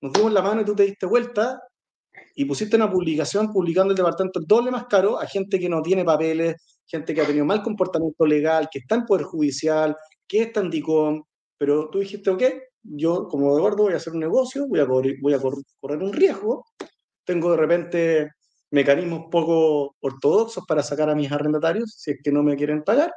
[0.01, 1.61] nos dimos la mano y tú te diste vuelta
[2.35, 5.81] y pusiste una publicación publicando el departamento el doble más caro a gente que no
[5.83, 10.43] tiene papeles, gente que ha tenido mal comportamiento legal, que está en Poder Judicial, que
[10.43, 11.23] está en DICOM,
[11.57, 12.43] pero tú dijiste, ok,
[12.83, 16.67] yo como Eduardo voy a hacer un negocio, voy a, voy a correr un riesgo,
[17.25, 18.31] tengo de repente
[18.71, 23.13] mecanismos poco ortodoxos para sacar a mis arrendatarios, si es que no me quieren pagar,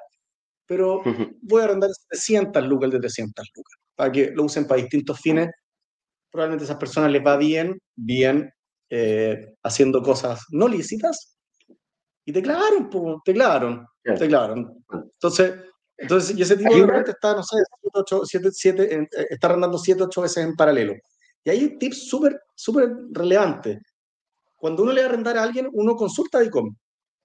[0.67, 1.01] pero
[1.41, 5.49] voy a arrendar 700 lucas de 300 lucas, para que lo usen para distintos fines.
[6.29, 8.51] Probablemente a esas personas les va bien, bien
[8.89, 11.37] eh, haciendo cosas no lícitas,
[12.25, 12.89] y te clavaron,
[13.23, 14.83] te clavaron, te clavaron.
[14.91, 15.53] Entonces,
[15.97, 17.57] entonces, y ese tipo de repente está, no sé,
[18.23, 20.93] 7, 7, eh, está arrendando 7, 8 veces en paralelo.
[21.43, 23.79] Y hay tips súper, súper relevantes
[24.57, 26.75] cuando uno le va a arrendar a alguien, uno consulta DICOM.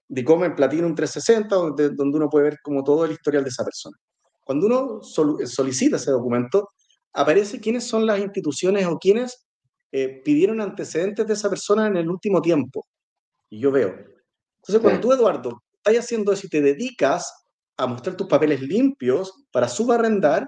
[0.07, 3.65] DICOM en Platinum 360, donde, donde uno puede ver como todo el historial de esa
[3.65, 3.97] persona.
[4.45, 6.69] Cuando uno solicita ese documento,
[7.13, 9.47] aparece quiénes son las instituciones o quiénes
[9.95, 12.87] eh, pidieron antecedentes de esa persona en el último tiempo.
[13.47, 13.89] Y yo veo.
[13.89, 17.31] Entonces, cuando tú, Eduardo, estás haciendo eso y te dedicas
[17.77, 20.47] a mostrar tus papeles limpios para subarrendar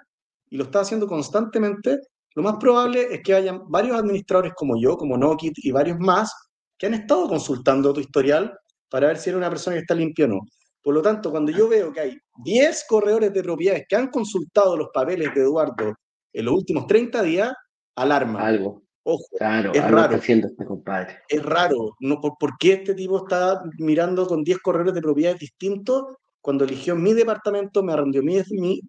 [0.50, 2.00] y lo estás haciendo constantemente,
[2.34, 6.34] lo más probable es que hayan varios administradores como yo, como Nokit y varios más,
[6.76, 8.52] que han estado consultando tu historial
[8.90, 10.40] para ver si eres una persona que está limpia o no.
[10.82, 14.76] Por lo tanto, cuando yo veo que hay 10 corredores de propiedades que han consultado
[14.76, 15.94] los papeles de Eduardo
[16.34, 17.54] en los últimos 30 días,
[17.96, 18.42] alarma.
[18.46, 18.85] Algo.
[19.08, 20.16] Ojo, claro, es raro.
[20.16, 21.20] Este compadre.
[21.30, 21.96] Es raro.
[22.00, 26.06] No, ¿por, qué este tipo está mirando con 10 corredores de propiedades distintos
[26.42, 28.42] cuando eligió mi departamento, me arrendió mi,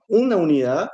[0.09, 0.89] una unidad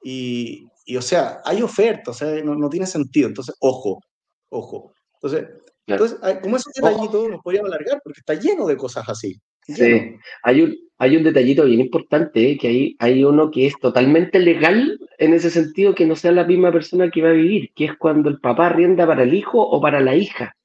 [0.00, 3.26] y, y, o sea, hay oferta, o sea, no, no tiene sentido.
[3.26, 4.00] Entonces, ojo,
[4.48, 4.92] ojo.
[5.14, 5.48] Entonces,
[5.86, 9.40] entonces, como ese detallito nos podríamos alargar porque está lleno de cosas así.
[9.62, 12.58] Sí, hay un, hay un detallito bien importante, ¿eh?
[12.58, 16.44] que hay, hay uno que es totalmente legal en ese sentido, que no sea la
[16.44, 19.60] misma persona que va a vivir, que es cuando el papá rienda para el hijo
[19.60, 20.56] o para la hija.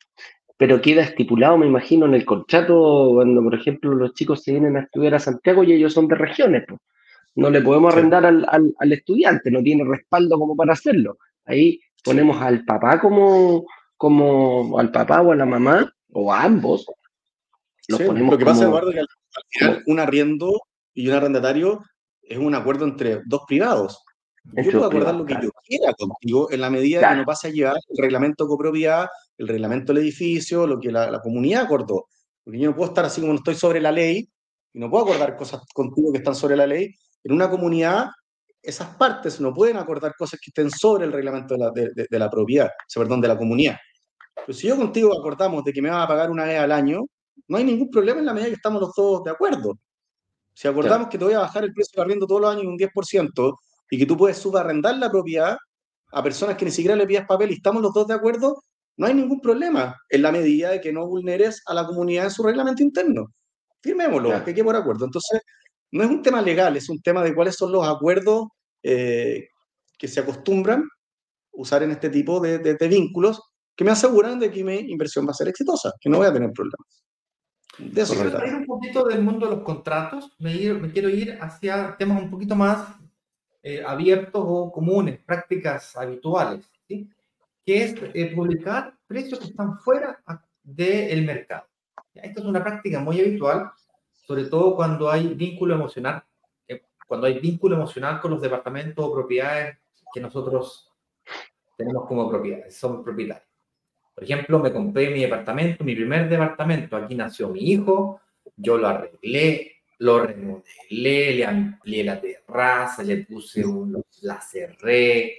[0.57, 4.77] Pero queda estipulado, me imagino, en el contrato, cuando, por ejemplo, los chicos se vienen
[4.77, 6.63] a estudiar a Santiago y ellos son de regiones.
[6.67, 6.79] Pues.
[7.35, 11.17] no le podemos arrendar al, al, estudiante, no tiene respaldo como para hacerlo.
[11.45, 13.65] Ahí ponemos al papá como,
[13.97, 16.85] como al papá o a la mamá, o a ambos.
[17.87, 19.07] Lo que pasa, Eduardo, es que al,
[19.49, 20.61] final un arriendo
[20.93, 21.81] y un arrendatario
[22.21, 24.03] es un acuerdo entre dos privados.
[24.43, 27.51] Yo puedo acordar lo que yo quiera contigo en la medida que no pase a
[27.51, 29.07] llevar el reglamento de copropiedad,
[29.37, 32.07] el reglamento del edificio, lo que la, la, comunidad acordó.
[32.43, 34.27] Porque yo no puedo estar así como no estoy sobre la ley
[34.73, 36.91] y no puedo acordar cosas contigo que están sobre la ley.
[37.23, 38.07] En una comunidad,
[38.63, 42.19] esas partes no pueden acordar cosas que estén sobre el reglamento de la, de, de,
[42.19, 43.77] la propiedad, perdón, de la comunidad.
[44.35, 47.05] Pero si yo contigo acordamos de que me vas a pagar una vez al año,
[47.47, 49.79] no hay ningún problema en la medida que estamos los dos de acuerdo.
[50.53, 52.77] Si acordamos que te voy a bajar el precio de arriendo todos los años un
[52.77, 53.57] 10%
[53.89, 55.57] y que tú puedes subarrendar la propiedad
[56.11, 58.63] a personas que ni siquiera le pidas papel y estamos los dos de acuerdo,
[58.97, 62.31] no hay ningún problema en la medida de que no vulneres a la comunidad en
[62.31, 63.27] su reglamento interno.
[63.81, 65.05] Firmémoslo, que quede por acuerdo.
[65.05, 65.41] Entonces,
[65.91, 68.47] no es un tema legal, es un tema de cuáles son los acuerdos
[68.83, 69.47] eh,
[69.97, 70.83] que se acostumbran
[71.53, 73.41] usar en este tipo de, vínculos
[73.75, 76.33] que me aseguran de que mi inversión va a ser exitosa, que no voy a
[76.33, 77.03] tener problemas.
[77.77, 80.51] De eso ir un poquito del mundo de los contratos, me,
[80.91, 82.95] quiero ir hacia temas un poquito más
[83.63, 87.09] eh, abiertos o comunes, prácticas habituales, ¿sí?
[87.65, 90.21] que es eh, publicar precios que están fuera
[90.63, 91.67] del mercado.
[92.13, 93.71] Esta es una práctica muy habitual,
[94.11, 96.23] sobre todo cuando hay vínculo emocional,
[96.67, 99.77] eh, cuando hay vínculo emocional con los departamentos o propiedades
[100.13, 100.91] que nosotros
[101.77, 103.50] tenemos como propiedades, somos propietarios.
[104.13, 108.21] Por ejemplo, me compré mi departamento, mi primer departamento, aquí nació mi hijo,
[108.55, 115.37] yo lo arreglé, lo remodelé, le amplié la terraza, le puse un, la cerré,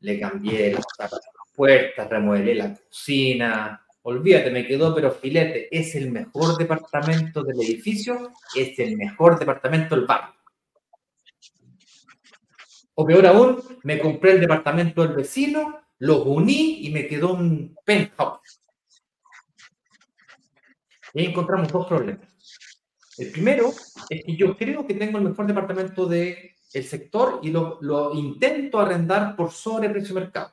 [0.00, 1.10] le cambié las
[1.54, 8.32] puertas, remodelé la cocina, Olvídate, me quedó, pero filete, es el mejor departamento del edificio,
[8.56, 10.34] es el mejor departamento del barrio.
[12.94, 17.76] O peor aún, me compré el departamento del vecino, los uní y me quedó un
[17.84, 18.60] penthouse.
[21.14, 22.28] Y ahí encontramos dos problemas.
[23.16, 23.72] El primero
[24.08, 28.78] es que yo creo que tengo el mejor departamento del sector y lo, lo intento
[28.78, 30.52] arrendar por sobreprecio mercado,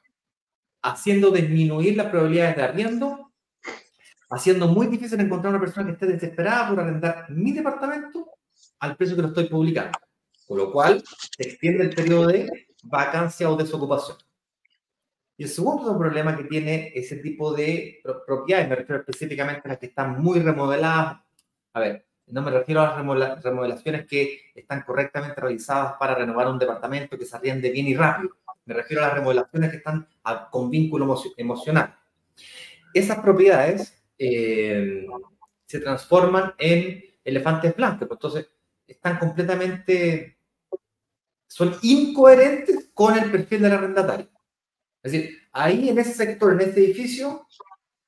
[0.81, 3.25] haciendo disminuir las probabilidades de arriendo
[4.29, 8.31] haciendo muy difícil encontrar una persona que esté desesperada por arrendar mi departamento
[8.79, 9.97] al precio que lo estoy publicando.
[10.47, 11.03] Con lo cual,
[11.37, 14.17] se extiende el periodo de vacancia o desocupación.
[15.37, 19.79] Y el segundo problema que tiene ese tipo de propiedades, me refiero específicamente a las
[19.79, 21.19] que están muy remodeladas.
[21.73, 26.57] A ver, no me refiero a las remodelaciones que están correctamente realizadas para renovar un
[26.57, 28.35] departamento que se arriende bien y rápido.
[28.65, 30.07] Me refiero a las remodelaciones que están
[30.49, 31.95] con vínculo emocional.
[32.93, 35.05] Esas propiedades eh,
[35.65, 38.07] se transforman en elefantes blancos.
[38.07, 38.49] Pues, entonces,
[38.87, 40.37] están completamente,
[41.47, 44.29] son incoherentes con el perfil del arrendatario.
[45.05, 47.47] Es decir, ahí en ese sector, en ese edificio,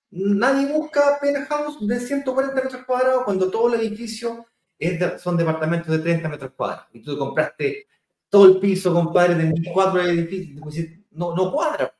[0.09, 4.45] nadie busca penthouse de 140 metros cuadrados cuando todo el edificio
[4.79, 6.87] es son departamentos de 30 metros cuadrados.
[6.93, 7.87] Y tú compraste
[8.29, 10.87] todo el piso, compadre, de cuatro edificios.
[11.11, 11.93] No, no cuadra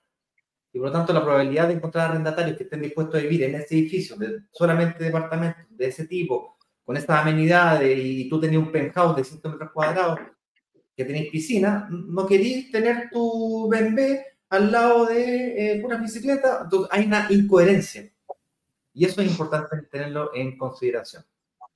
[0.77, 3.55] y por lo tanto la probabilidad de encontrar arrendatarios que estén dispuestos a vivir en
[3.55, 8.71] ese edificio, de, solamente departamentos de ese tipo, con estas amenidades, y tú tenías un
[8.71, 10.19] penthouse de 100 metros cuadrados,
[10.95, 14.19] que tenéis piscina, no queréis tener tu BMB
[14.49, 18.11] al lado de eh, una bicicleta, entonces hay una incoherencia.
[18.93, 21.23] Y eso es importante tenerlo en consideración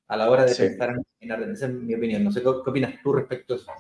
[0.07, 2.23] a la hora de pensar en, arrendar, mi opinión.
[2.23, 3.71] No sé qué, opinas tú respecto a eso.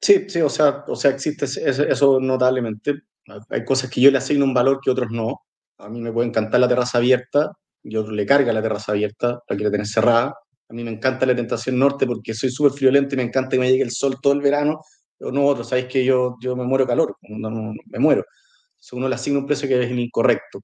[0.00, 3.02] Sí, sí, o sea, o sea existe eso notablemente.
[3.50, 5.42] Hay cosas que yo le asigno un valor que otros no.
[5.76, 9.56] A mí me puede encantar la terraza abierta, yo le carga la terraza abierta, la
[9.56, 10.34] quiero tener cerrada.
[10.70, 13.58] A mí me encanta la tentación norte porque soy súper friolento y me encanta que
[13.58, 14.80] me llegue el sol todo el verano.
[15.20, 18.24] No otros, sabéis que yo, yo me muero calor, me muero.
[18.70, 20.62] Entonces uno le asigna un precio que es incorrecto.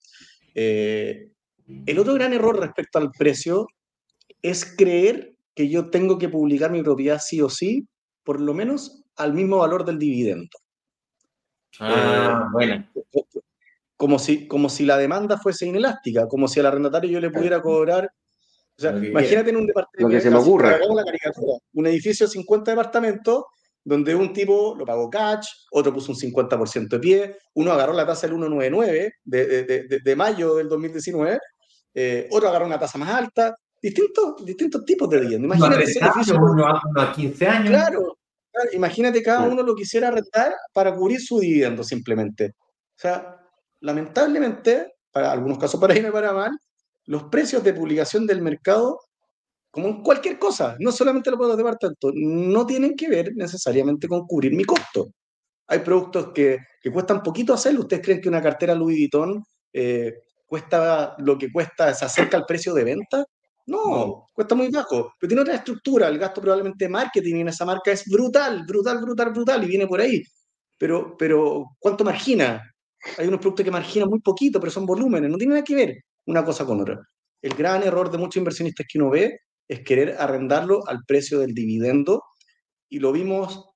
[0.55, 1.31] Eh,
[1.87, 3.67] el otro gran error respecto al precio
[4.43, 7.89] es creer que yo tengo que publicar mi propiedad sí o sí,
[8.23, 10.57] por lo menos al mismo valor del dividendo.
[11.81, 12.89] Ah, eh, bueno.
[13.97, 17.63] Como si, como si la demanda fuese inelástica, como si al arrendatario yo le pudiera
[17.63, 18.11] cobrar.
[18.77, 20.09] O sea, imagínate en un departamento.
[20.09, 20.79] que se me ocurra.
[21.73, 23.45] un edificio de 50 departamentos
[23.85, 28.07] donde un tipo lo pagó cash, otro puso un 50% de pie, uno agarró la
[28.07, 31.39] tasa del 1,99 de, de, de, mayo del 2019,
[31.95, 35.47] eh, otro agarró una tasa más alta, distintos, distintos tipos de vivienda.
[35.47, 36.37] Imagínate ese edificio.
[36.37, 37.69] Uno a 15 años.
[37.69, 38.17] Claro,
[38.73, 42.55] Imagínate cada uno lo quisiera rentar para cubrir su dividendo simplemente.
[42.57, 43.37] O sea,
[43.81, 46.57] lamentablemente, para algunos casos para me para mal,
[47.07, 49.01] los precios de publicación del mercado
[49.75, 54.07] como en cualquier cosa, no solamente los productos de departamento, no tienen que ver necesariamente
[54.07, 55.09] con cubrir mi costo.
[55.67, 57.81] Hay productos que, que cuestan poquito hacerlo.
[57.81, 60.15] ¿Ustedes creen que una cartera Louis Vuitton eh,
[60.47, 63.25] cuesta lo que cuesta, se acerca al precio de venta?
[63.67, 66.07] No, cuesta muy bajo, pero tiene otra estructura.
[66.07, 69.89] El gasto probablemente de marketing en esa marca es brutal, brutal, brutal, brutal y viene
[69.89, 70.23] por ahí.
[70.79, 72.63] Pero, pero ¿cuánto margina?
[73.19, 75.97] Hay unos productos que marginan muy poquito, pero son volúmenes, no tiene nada que ver
[76.27, 77.01] una cosa con otra.
[77.43, 81.55] El gran error de muchos inversionistas que uno ve es querer arrendarlo al precio del
[81.55, 82.23] dividendo
[82.89, 83.71] y lo vimos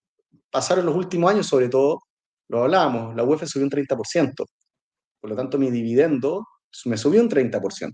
[0.50, 2.00] pasar en los últimos años, sobre todo,
[2.48, 4.34] lo hablábamos, la UEF subió un 30%,
[5.20, 6.46] por lo tanto mi dividendo
[6.84, 7.92] me subió un 30%.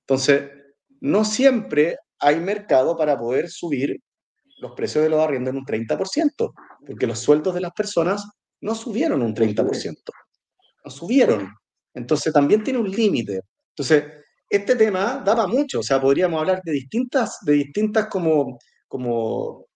[0.00, 0.50] Entonces,
[1.00, 4.00] no siempre hay mercado para poder subir
[4.58, 6.52] los precios de los arriendos en un 30%,
[6.86, 8.26] porque los sueldos de las personas
[8.60, 9.96] no subieron un 30%,
[10.84, 11.48] no subieron.
[11.94, 13.40] Entonces también tiene un límite.
[13.70, 14.04] Entonces,
[14.48, 19.66] este tema daba mucho, o sea, podríamos hablar de distintas, de distintas como, como,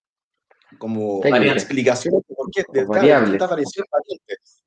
[0.77, 3.39] como explicaciones de por qué, de variaciones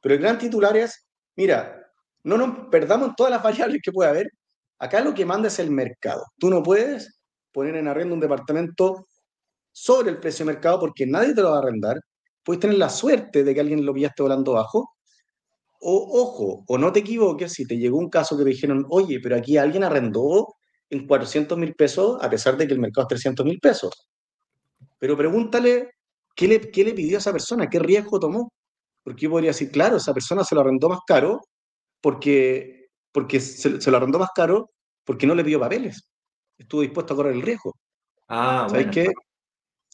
[0.00, 1.90] Pero el gran titular es, mira,
[2.22, 4.30] no nos perdamos todas las variables que puede haber.
[4.78, 6.24] Acá lo que manda es el mercado.
[6.38, 7.20] Tú no puedes
[7.52, 9.08] poner en arrendo un departamento
[9.72, 11.98] sobre el precio de mercado porque nadie te lo va a arrendar.
[12.42, 14.95] Puedes tener la suerte de que alguien lo pillaste volando bajo
[15.80, 19.20] o, ojo, o no te equivoques si te llegó un caso que te dijeron, oye,
[19.22, 20.54] pero aquí alguien arrendó
[20.90, 24.08] en 400 mil pesos a pesar de que el mercado es 300 mil pesos.
[24.98, 25.90] Pero pregúntale
[26.36, 28.52] ¿qué le, qué le pidió a esa persona, qué riesgo tomó.
[29.02, 31.40] Porque yo podría decir, claro, esa persona se lo arrendó más caro
[32.00, 34.70] porque, porque se, se lo arrendó más caro
[35.04, 36.08] porque no le pidió papeles.
[36.58, 37.72] Estuvo dispuesto a correr el riesgo.
[38.28, 39.06] Ah, ¿Sabes qué?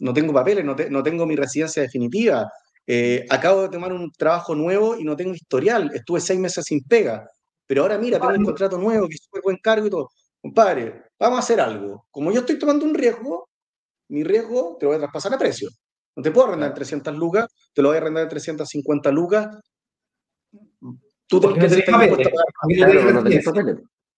[0.01, 2.51] No tengo papeles, no, no tengo mi residencia definitiva,
[2.87, 6.83] eh, acabo de tomar un trabajo nuevo y no tengo historial, estuve seis meses sin
[6.85, 7.31] pega,
[7.67, 10.11] pero ahora mira, tengo un contrato nuevo que es súper buen cargo y todo.
[10.41, 12.07] Compadre, vamos a hacer algo.
[12.11, 13.49] Como yo estoy tomando un riesgo,
[14.09, 15.71] mi riesgo te lo voy a traspasar a precio.
[16.17, 19.59] No te puedo arrendar en 300 lucas, te lo voy a arrendar en 350 lucas.
[21.27, 23.57] Tú tienes que estar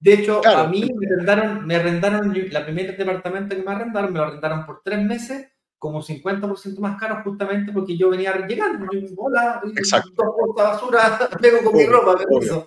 [0.01, 4.19] De hecho, a mí me arrendaron, me arrendaron, la primera departamento que me arrendaron, me
[4.19, 5.54] lo arrendaron por tres meses
[5.85, 8.87] como 50% más caro justamente porque yo venía llegando.
[9.19, 10.35] Hola, Exacto.
[10.57, 12.17] basura, pego con mi ropa.
[12.31, 12.67] Obvio.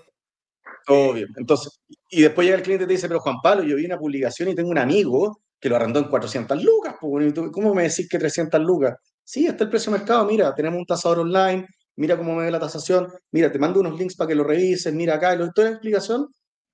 [0.88, 1.26] Obvio.
[1.36, 3.98] Entonces, y después llega el cliente y te dice, pero Juan Pablo, yo vi una
[3.98, 6.98] publicación y tengo un amigo que lo arrendó en 400 lucas.
[7.00, 8.94] ¿Cómo me decís que 300 lucas?
[9.24, 10.24] Sí, está el precio de mercado.
[10.28, 11.66] Mira, tenemos un tasador online.
[11.96, 13.08] Mira cómo me ve la tasación.
[13.32, 14.94] Mira, te mando unos links para que lo revises.
[14.94, 16.28] Mira acá, y lo doy la explicación.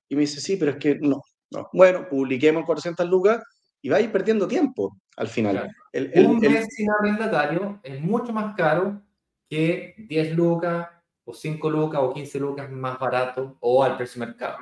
[0.09, 1.21] Y me dice, sí, pero es que no.
[1.51, 1.69] no.
[1.71, 3.41] Bueno, publiquemos 400 lucas
[3.83, 5.69] y va a ir perdiendo tiempo al final.
[5.93, 9.03] un mes sin arrendatario es mucho más caro
[9.47, 10.87] que 10 lucas
[11.25, 14.57] o 5 lucas o 15 lucas más barato o al precio mercado.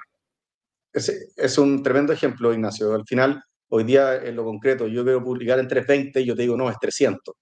[0.92, 2.94] Es, es un tremendo ejemplo, Ignacio.
[2.94, 6.42] Al final, hoy día en lo concreto, yo quiero publicar en 320 y yo te
[6.42, 7.36] digo, no, es 300.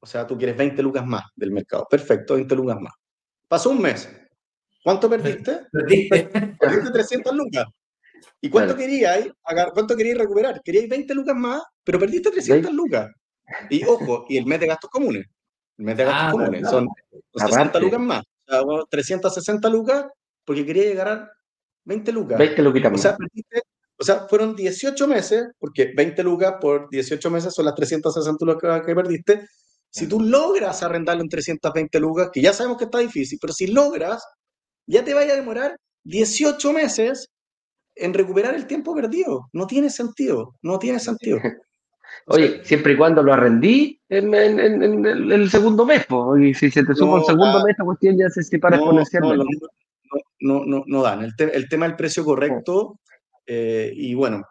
[0.00, 1.86] O sea, tú quieres 20 lucas más del mercado.
[1.88, 2.94] Perfecto, 20 lucas más.
[3.46, 4.10] Pasó un mes.
[4.82, 5.60] ¿Cuánto perdiste?
[5.70, 6.24] Perdiste.
[6.58, 7.66] Perdiste 300 lucas.
[8.40, 9.28] ¿Y cuánto queríais?
[9.74, 10.60] ¿Cuánto queríais recuperar?
[10.62, 13.10] Queríais 20 lucas más, pero perdiste 300 lucas.
[13.68, 15.26] Y ojo, y el mes de gastos comunes.
[15.78, 16.68] El mes de gastos ah, comunes.
[16.68, 16.88] Son
[17.34, 18.22] 60 lucas más.
[18.46, 20.06] O sea, 360 lucas
[20.44, 21.30] porque quería llegar a
[21.84, 22.38] 20 lucas.
[22.38, 23.16] 20 lucas más.
[23.96, 28.82] O sea, fueron 18 meses, porque 20 lucas por 18 meses son las 360 lucas
[28.84, 29.46] que perdiste.
[29.90, 33.66] Si tú logras arrendarlo en 320 lucas, que ya sabemos que está difícil, pero si
[33.66, 34.24] logras,
[34.86, 37.28] ya te vaya a demorar 18 meses
[38.00, 39.48] en recuperar el tiempo perdido.
[39.52, 41.38] No tiene sentido, no tiene sentido.
[42.26, 46.06] Oye, siempre y cuando lo arrendí en, el segundo mes,
[46.40, 49.66] y si se te suma el segundo mes, la cuestión ya se separa no, exponencialmente.
[50.40, 51.32] No, no, no, dan.
[51.38, 52.98] El, tema del precio correcto,
[53.46, 54.42] eh, y bueno,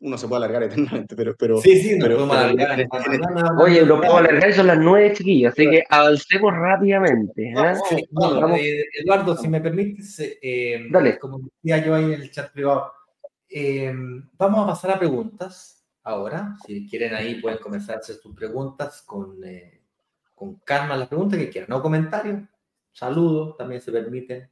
[0.00, 1.34] uno se puede alargar eternamente, pero...
[1.36, 2.86] pero sí, sí, pero, alargar.
[3.60, 7.50] Oye, lo puedo alargar, son las nueve chiquillas, así que avancemos rápidamente.
[7.50, 7.54] ¿eh?
[8.58, 11.18] Eh, Eduardo, si me permites, eh, Dale.
[11.18, 12.92] como decía yo ahí en el chat privado,
[14.38, 16.56] vamos a pasar a preguntas ahora.
[16.66, 19.40] Si quieren ahí pueden comenzar a hacer sus preguntas con,
[20.34, 22.42] con calma, las preguntas que quieran, no comentarios,
[22.92, 24.48] saludos, también se permiten.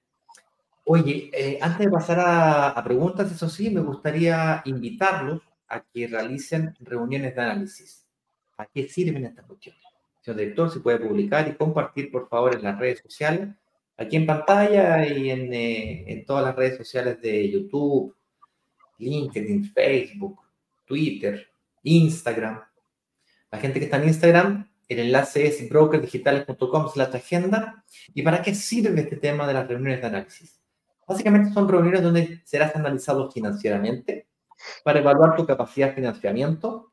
[0.89, 6.77] Oye, eh, antes de pasar a, preguntas, eso sí, me gustaría invitarlos a que realicen
[6.79, 8.07] reuniones de análisis.
[8.57, 9.83] ¿A qué sirven estas cuestiones?
[10.21, 13.49] Señor director, si puede publicar y compartir, por favor, en las redes sociales,
[13.97, 18.15] aquí en pantalla y en, eh, en todas las redes sociales de YouTube,
[18.99, 20.39] LinkedIn, Facebook,
[20.85, 21.49] Twitter,
[21.83, 22.63] Instagram.
[23.51, 27.85] La gente que está en Instagram, el enlace es brokerdigitales.com slash agenda.
[28.15, 30.61] ¿Y para qué sirve este tema de las reuniones de análisis?
[31.07, 34.27] Básicamente son reuniones donde serás analizado financieramente
[34.83, 36.93] para evaluar tu capacidad de financiamiento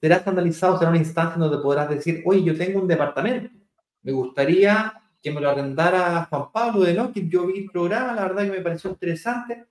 [0.00, 3.50] serás analizado, será una instancia donde podrás decir, oye, yo tengo un departamento,
[4.02, 8.22] me gustaría que me lo arrendara Juan Pablo de que yo vi el programa, la
[8.22, 9.66] verdad que me pareció interesante,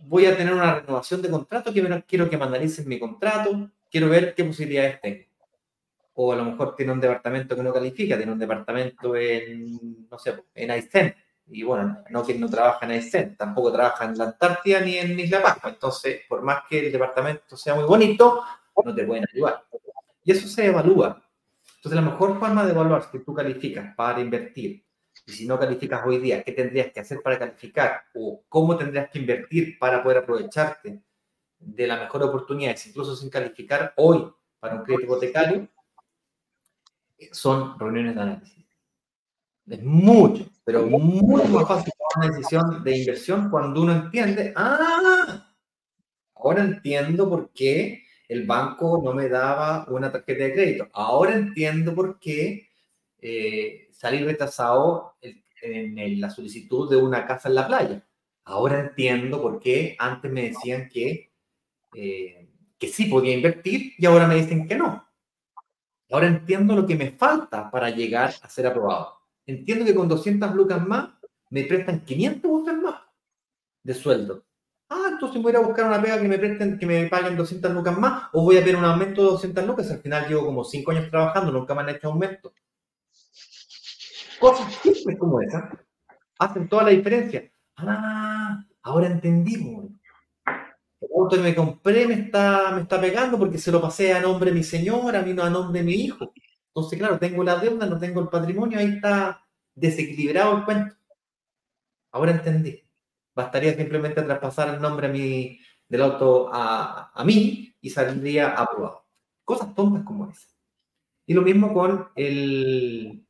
[0.00, 4.34] voy a tener una renovación de contrato, quiero que me analicen mi contrato, quiero ver
[4.34, 5.24] qué posibilidades tengo.
[6.14, 10.18] O a lo mejor tiene un departamento que no califica, tiene un departamento en, no
[10.18, 11.14] sé, en Aysén.
[11.48, 15.18] Y bueno, no que no trabaja en Aysén, tampoco trabaja en la Antártida ni en
[15.18, 15.70] Isla Pascua.
[15.70, 18.42] Entonces, por más que el departamento sea muy bonito,
[18.84, 19.64] no te pueden ayudar.
[20.24, 21.22] Y eso se evalúa.
[21.76, 24.84] Entonces, la mejor forma de evaluar si tú calificas para invertir
[25.26, 28.04] y si no calificas hoy día, ¿qué tendrías que hacer para calificar?
[28.14, 31.02] ¿O cómo tendrías que invertir para poder aprovecharte
[31.58, 35.68] de la mejor oportunidad, incluso sin calificar hoy para un crédito hipotecario?
[37.30, 38.61] Son reuniones de análisis.
[39.66, 45.54] Es mucho, pero mucho más fácil tomar una decisión de inversión cuando uno entiende, ah,
[46.34, 50.88] ahora entiendo por qué el banco no me daba una tarjeta de crédito.
[50.92, 52.68] Ahora entiendo por qué
[53.18, 58.06] eh, salir retrasado en, la solicitud de una casa en la playa.
[58.44, 61.30] Ahora entiendo por qué antes me decían que,
[61.94, 62.48] eh,
[62.78, 65.06] que sí podía invertir y ahora me dicen que no.
[66.10, 69.21] Ahora entiendo lo que me falta para llegar a ser aprobado.
[69.46, 71.10] Entiendo que con 200 lucas más
[71.50, 73.00] me prestan 500 lucas más
[73.82, 74.44] de sueldo.
[74.88, 77.98] Ah, entonces voy a buscar una pega que me presten, que me paguen 200 lucas
[77.98, 79.90] más, o voy a pedir un aumento de 200 lucas.
[79.90, 82.52] Al final llevo como 5 años trabajando, nunca me han hecho aumento.
[84.38, 85.70] Cosas simples como esa
[86.38, 87.50] hacen toda la diferencia.
[87.76, 89.86] Ah, ahora entendimos.
[91.00, 94.20] El auto que me compré me está, me está pegando porque se lo pasé a
[94.20, 96.32] nombre de mi señora, a mí no a nombre de mi hijo.
[96.74, 99.44] Entonces, claro, tengo la deuda, no tengo el patrimonio, ahí está
[99.74, 100.96] desequilibrado el cuento.
[102.10, 102.82] Ahora entendí.
[103.34, 105.58] Bastaría simplemente traspasar el nombre a mi,
[105.88, 109.04] del auto a, a mí y saldría aprobado.
[109.44, 110.48] Cosas tontas como esa.
[111.26, 113.26] Y lo mismo con el,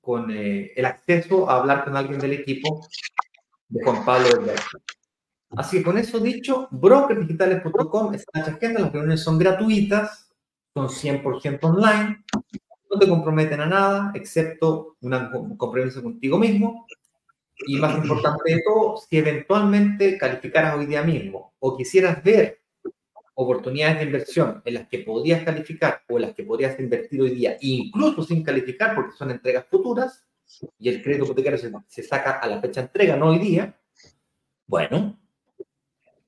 [0.00, 2.86] con eh, el acceso a hablar con alguien del equipo
[3.68, 4.28] de Juan Pablo
[5.56, 10.30] Así que con eso dicho, brokersdigitales.com agenda, las reuniones son gratuitas,
[10.74, 12.24] son 100% online,
[12.96, 16.86] no te comprometen a nada, excepto un compromiso contigo mismo.
[17.66, 22.60] Y más importante de todo, si eventualmente calificaras hoy día mismo o quisieras ver
[23.34, 27.30] oportunidades de inversión en las que podrías calificar o en las que podrías invertir hoy
[27.30, 30.22] día, incluso sin calificar porque son entregas futuras,
[30.78, 33.78] y el crédito hipotecario se, saca a la fecha de entrega, no hoy día,
[34.66, 35.18] bueno,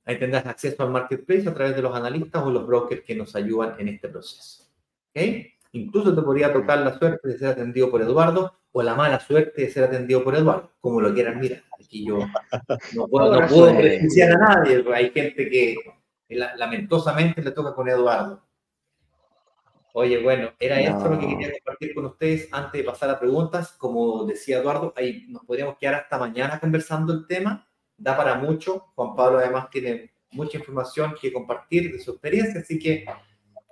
[0.05, 3.35] ahí tendrás acceso al marketplace a través de los analistas o los brokers que nos
[3.35, 4.65] ayudan en este proceso.
[5.09, 5.58] ¿Okay?
[5.71, 9.63] Incluso te podría tocar la suerte de ser atendido por Eduardo o la mala suerte
[9.63, 11.63] de ser atendido por Eduardo, como lo quieran mirar.
[11.73, 12.19] Aquí yo
[12.95, 15.75] no puedo, no puedo a nadie, hay gente que
[16.29, 18.43] lamentosamente le toca con Eduardo.
[19.93, 23.71] Oye, bueno, era esto lo que quería compartir con ustedes antes de pasar a preguntas.
[23.71, 27.67] Como decía Eduardo, ahí nos podríamos quedar hasta mañana conversando el tema.
[27.97, 28.91] Da para mucho.
[28.95, 33.03] Juan Pablo además tiene mucha información que compartir de su experiencia, así que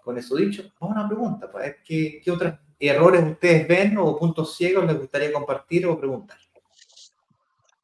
[0.07, 1.51] con eso dicho, vamos a una pregunta.
[1.51, 6.37] Pues, ¿qué, ¿Qué otros errores ustedes ven o puntos ciegos les gustaría compartir o preguntar?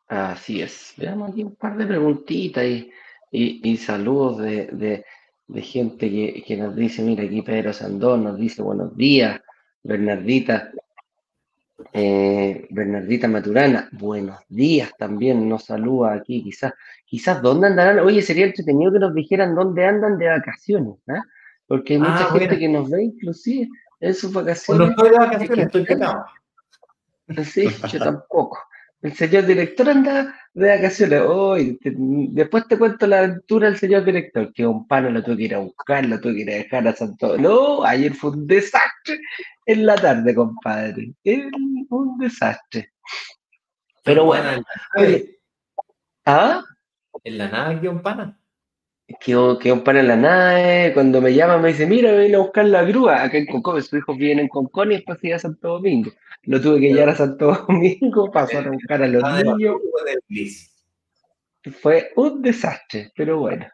[0.07, 0.93] Así es.
[0.97, 2.91] Veamos aquí un par de preguntitas y
[3.35, 5.03] y, saludos de,
[5.55, 9.41] gente que, nos dice, mira, aquí Pedro Sandón nos dice buenos días,
[9.81, 10.71] Bernardita,
[11.91, 16.73] eh, Bernardita Maturana, buenos días también, nos saluda aquí, quizás,
[17.05, 21.21] quizás dónde andarán, oye, sería entretenido que nos dijeran dónde andan de vacaciones, ¿eh?
[21.73, 23.67] Porque hay mucha ah, gente que nos ve inclusive
[23.99, 24.65] en sus vacaciones.
[24.67, 26.25] Cuando estoy de vacaciones, estoy pegado.
[27.45, 28.59] Sí, yo tampoco.
[29.01, 31.21] El señor director anda de vacaciones.
[31.25, 35.43] Hoy, después te cuento la aventura del señor director, que un pano lo tuve que
[35.45, 37.39] ir a buscar, lo tuve que ir a dejar a Santo.
[37.39, 39.19] No, ayer fue un desastre
[39.65, 41.15] en la tarde, compadre.
[41.89, 42.93] un desastre.
[44.03, 44.63] Pero bueno.
[46.23, 46.63] ¿Ah?
[47.23, 48.39] ¿En la nave qué un pana?
[49.19, 52.65] Que, un pana en la nave, cuando me llama me dice, mira, ven a buscar
[52.65, 53.23] la grúa.
[53.23, 56.11] Acá en Concón, su hijo viene en Concón y después sigue a Santo Domingo.
[56.43, 59.77] Lo tuve que llevar a Santo Domingo, pasó a buscar a los niños.
[61.81, 63.65] Fue un desastre, pero bueno.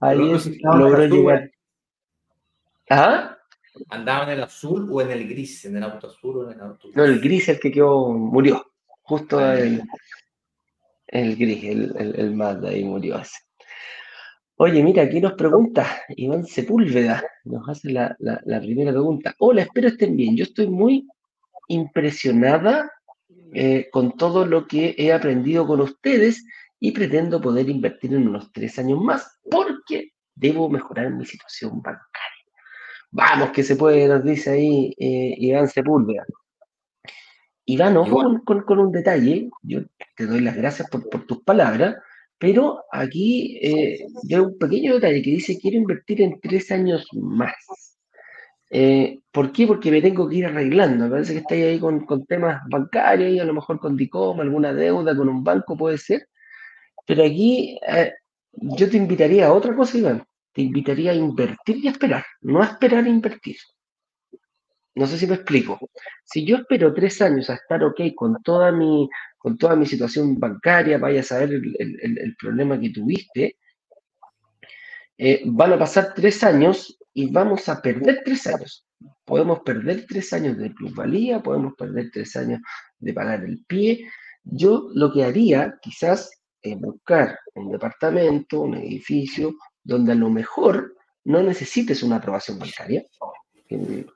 [0.00, 0.18] Ahí
[0.62, 1.50] logró llegar.
[2.88, 3.36] ¿Ah?
[3.88, 5.64] ¿Andaban en el azul o en el gris?
[5.64, 6.96] ¿En el auto azul o en el auto gris?
[6.96, 8.64] No, el gris es el que quedó, murió.
[9.02, 9.82] Justo ah, el,
[11.08, 13.38] el, gris, el, el, el Mazda ahí murió ese.
[14.62, 19.34] Oye, mira, aquí nos pregunta Iván Sepúlveda, nos hace la, la, la, primera pregunta.
[19.38, 20.36] Hola, espero estén bien.
[20.36, 21.08] Yo estoy muy
[21.68, 22.92] impresionada
[23.54, 26.44] eh, con todo lo que he aprendido con ustedes
[26.78, 32.44] y pretendo poder invertir en unos tres años más porque debo mejorar mi situación bancaria.
[33.12, 36.26] Vamos, que se puede, nos dice ahí eh, Iván Sepúlveda.
[37.64, 39.80] Iván, ojo con, un detalle, yo
[40.16, 41.96] te doy las gracias por, tus palabras,
[42.40, 47.54] pero aquí eh, veo un pequeño detalle que dice quiero invertir en tres años más.
[48.70, 49.66] Eh, ¿Por qué?
[49.66, 51.04] Porque me tengo que ir arreglando.
[51.04, 54.72] Me parece que estáis ahí con, temas bancarios, y a lo mejor con DICOM, alguna
[54.72, 56.28] deuda con un banco puede ser.
[57.06, 58.12] Pero aquí eh,
[58.52, 60.24] yo te invitaría a otra cosa, Iván.
[60.54, 63.56] Te invitaría a invertir y a esperar, no a esperar a invertir.
[64.94, 65.78] No sé si me explico.
[66.24, 70.38] Si yo espero tres años a estar ok con toda mi, con toda mi situación
[70.38, 73.56] bancaria, vaya a saber el, problema que tuviste,
[75.16, 78.86] eh, van a pasar tres años y vamos a perder tres años.
[79.24, 82.60] Podemos perder tres años de plusvalía, podemos perder tres años
[82.98, 84.08] de pagar el pie.
[84.42, 86.30] Yo lo que haría quizás
[86.62, 93.04] es buscar un departamento, un edificio, donde a lo mejor no necesites una aprobación bancaria.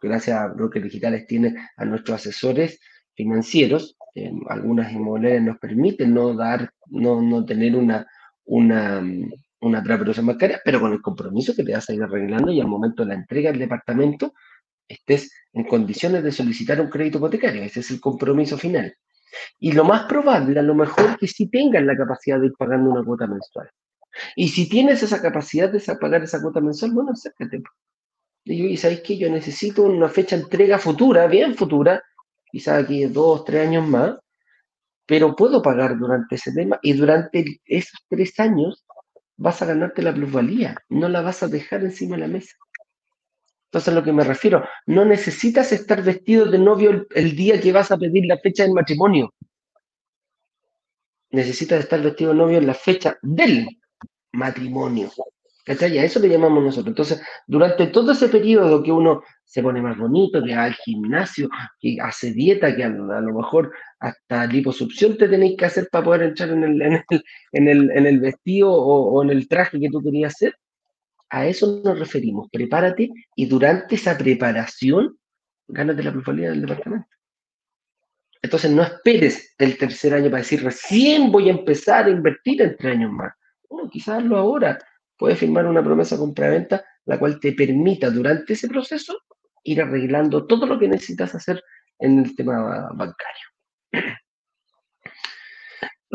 [0.02, 2.80] Gracias a Brokers Digitales tiene a nuestros asesores
[3.14, 3.96] financieros.
[4.48, 8.06] algunas inmobiliarias nos permiten no dar, no, no tener una,
[8.44, 9.02] una,
[9.60, 12.68] una preaprobación bancaria, pero con el compromiso que te vas a ir arreglando y al
[12.68, 14.34] momento de la entrega del departamento
[14.86, 17.62] estés en condiciones de solicitar un crédito hipotecario.
[17.62, 18.94] Ese es el compromiso final.
[19.58, 22.90] Y lo más probable, a lo mejor, que si tengas la capacidad de ir pagando
[22.90, 23.68] una cuota mensual.
[24.36, 27.62] Y si tienes esa capacidad de pagar esa cuota mensual, bueno, acércate.
[28.44, 32.02] Y sabéis que yo necesito una fecha de entrega futura, bien futura,
[32.50, 34.16] quizás aquí dos, tres años más,
[35.06, 38.84] pero puedo pagar durante ese tema y durante esos tres años
[39.36, 42.54] vas a ganarte la plusvalía, no la vas a dejar encima de la mesa.
[43.66, 47.72] Entonces, a lo que me refiero, no necesitas estar vestido de novio el, día que
[47.72, 49.34] vas a pedir la fecha del matrimonio.
[51.30, 53.66] Necesitas estar vestido de novio en la fecha del
[54.32, 55.10] matrimonio.
[55.64, 55.98] ¿Cachai?
[55.98, 56.88] A eso le llamamos nosotros.
[56.88, 61.48] Entonces, durante todo ese periodo que uno se pone más bonito, que va al gimnasio,
[61.80, 66.22] que hace dieta, que a, lo mejor hasta liposucción te tenéis que hacer para poder
[66.24, 70.34] entrar en el, en el, en el, vestido o, en el traje que tú querías
[70.34, 70.54] hacer,
[71.30, 72.48] a eso nos referimos.
[72.52, 75.18] Prepárate y durante esa preparación,
[75.66, 77.08] gánate la plusvalía del departamento.
[78.42, 82.76] Entonces, no esperes el tercer año para decir, recién voy a empezar a invertir en
[82.76, 83.32] tres años más.
[83.70, 84.78] Bueno, quizás lo ahora
[85.16, 89.18] puedes firmar una promesa compra-venta, la cual te permita durante ese proceso
[89.62, 91.62] ir arreglando todo lo que necesitas hacer
[91.98, 94.14] en el tema bancario.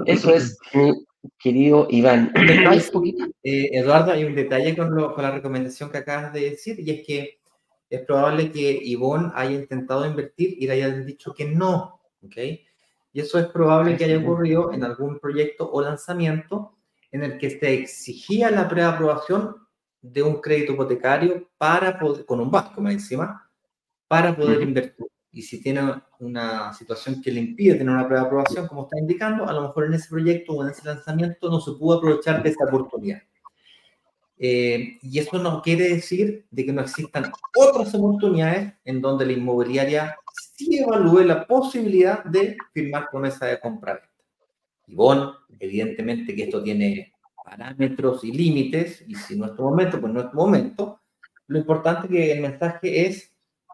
[0.05, 0.93] Eso es mi
[1.37, 2.31] querido Iván.
[3.43, 7.39] Eh, Eduardo, hay un detalle con, la recomendación que acabas de decir, y es que
[7.89, 12.37] es probable que Ivonne haya intentado invertir y le hayan dicho que no, ¿ok?
[13.11, 16.77] Y eso es probable que haya ocurrido en algún proyecto o lanzamiento
[17.11, 19.55] en el que se exigía la preaprobación
[20.01, 23.49] de un crédito hipotecario para poder, con un banco más encima,
[24.07, 25.07] para poder invertir.
[25.31, 29.53] Y si tiene una situación que le impide tener una preaprobación, como está indicando, a
[29.53, 32.65] lo mejor en ese proyecto o en ese lanzamiento no se pudo aprovechar de esa
[32.65, 33.21] oportunidad.
[34.41, 39.33] Eh, y eso no quiere decir de que no existan otras oportunidades en donde la
[39.33, 40.15] inmobiliaria
[40.55, 44.08] sí evalúe la posibilidad de firmar promesa de compra
[44.95, 47.13] bon, evidentemente que esto tiene
[47.43, 51.01] parámetros y límites, y si no es tu momento, pues no es tu momento.
[51.47, 53.33] Lo importante que el mensaje es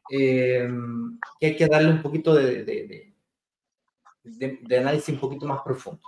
[0.09, 0.67] eh,
[1.39, 3.13] que hay que darle un poquito de, de,
[4.23, 6.01] de, análisis un poquito más profundo,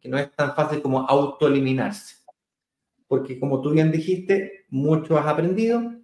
[0.00, 2.16] que no es tan fácil como autoeliminarse.
[3.08, 6.02] Porque como tú bien dijiste, mucho has aprendido,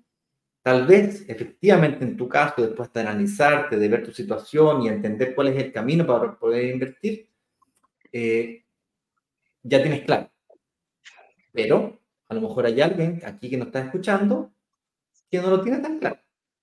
[0.69, 5.35] Tal vez, efectivamente, en tu caso, después de analizarte, de ver tu situación y entender
[5.35, 7.28] cuál es el camino para poder invertir,
[8.13, 8.65] eh,
[9.63, 10.31] ya tienes claro.
[11.53, 14.53] Pero a lo mejor hay alguien aquí que nos está escuchando
[15.31, 16.19] que no lo tiene tan claro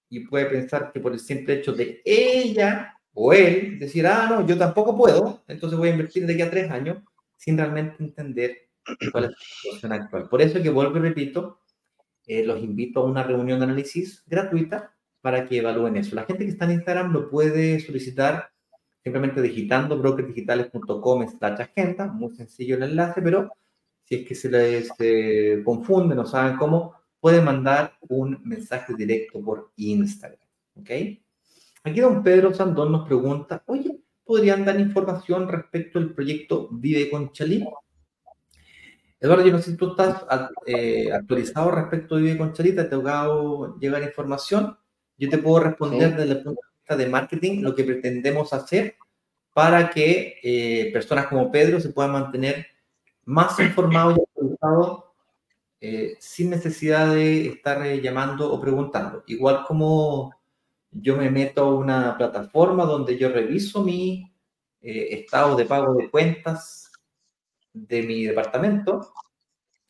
[0.10, 4.46] y puede pensar que por el simple hecho de ella o él decir, ah, no,
[4.46, 6.98] yo tampoco puedo, entonces voy a invertir de aquí a tres años
[7.38, 8.70] sin realmente entender
[9.12, 10.30] cuál es la situación actual.
[10.30, 11.62] Por eso que vuelvo y repito,
[12.28, 16.16] eh, los invito a una reunión de análisis gratuita para que evalúen eso.
[16.16, 18.52] La gente que está en Instagram lo puede solicitar
[19.06, 23.51] simplemente digitando brokersdigitales.com slash agenda, muy sencillo el enlace, pero
[24.03, 29.39] si es que se les eh, confunde, no saben cómo, pueden mandar un mensaje directo
[29.43, 30.39] por Instagram,
[30.80, 30.89] ¿ok?
[31.84, 37.32] Aquí don Pedro Sandón nos pregunta, oye, ¿podrían dar información respecto al proyecto Vive con
[37.32, 37.64] Chalí?
[39.20, 40.26] Eduardo, yo no sé si tú estás
[40.66, 44.76] eh, actualizado respecto a Vive con Chalí, te ha tocado llegar información.
[45.16, 46.62] Yo te puedo responder desde el punto
[46.94, 48.96] de de marketing lo que pretendemos hacer
[49.54, 52.68] para que eh, personas como Pedro se puedan mantener
[53.24, 55.04] más informados y actualizados
[55.82, 59.24] eh, sin necesidad de estar eh, llamando o preguntando.
[59.28, 60.36] Igual como
[60.92, 64.32] yo me meto a una plataforma donde yo reviso mi
[64.82, 66.92] estado de pago de cuentas
[67.74, 69.14] de mi departamento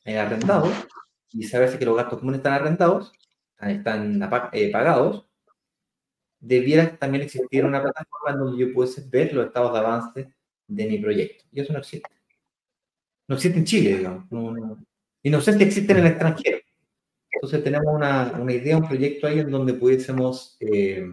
[0.06, 0.72] arrendado
[1.32, 3.12] y saber que los gastos comunes están arrendados,
[3.60, 4.30] están
[4.72, 5.25] pagados,
[6.46, 10.30] debiera también existir una plataforma donde yo pudiese ver los estados de avance
[10.68, 11.44] de mi proyecto.
[11.52, 12.10] Y eso no existe.
[13.28, 14.26] No existe en Chile, digamos.
[15.24, 16.60] y no sé si existe en el extranjero.
[17.32, 21.06] Entonces tenemos una, una idea, un proyecto ahí en donde pudiésemos eh,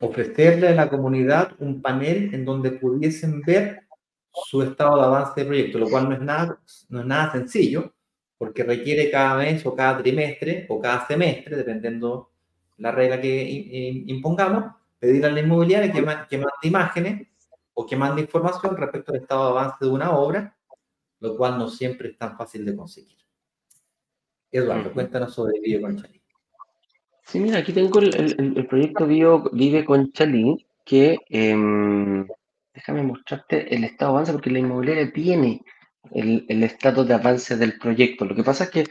[0.00, 3.84] ofrecerle a la comunidad un panel en donde pudiesen ver
[4.32, 7.94] su estado de avance de proyecto, lo cual no es nada, no es nada sencillo,
[8.36, 12.33] porque requiere cada mes o cada trimestre o cada semestre, dependiendo
[12.78, 17.28] la regla que impongamos, pedirle a la inmobiliaria que, que mande imágenes
[17.74, 20.56] o que mande información respecto al estado de avance de una obra,
[21.20, 23.18] lo cual no siempre es tan fácil de conseguir.
[24.50, 26.20] Eduardo, cuéntanos sobre Vive con Chalí.
[27.24, 32.26] Sí, mira, aquí tengo el, proyecto Vive con Chalí, que em,
[32.72, 35.62] déjame mostrarte el estado de avance, porque la inmobiliaria tiene
[36.12, 38.24] el, el estado de avance del proyecto.
[38.24, 38.84] Lo que pasa es que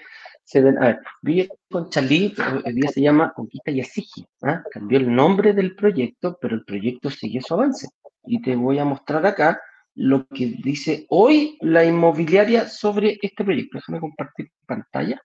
[0.44, 2.34] se ven, a ver, Vive con Chalí,
[2.66, 4.64] el día se llama Conquista y Asigi, ¿ah?
[4.72, 7.88] cambió el nombre del proyecto, pero el proyecto sigue su avance
[8.26, 9.62] y te voy a mostrar acá
[9.96, 13.78] lo que dice hoy la inmobiliaria sobre este proyecto.
[13.78, 15.22] Déjame compartir pantalla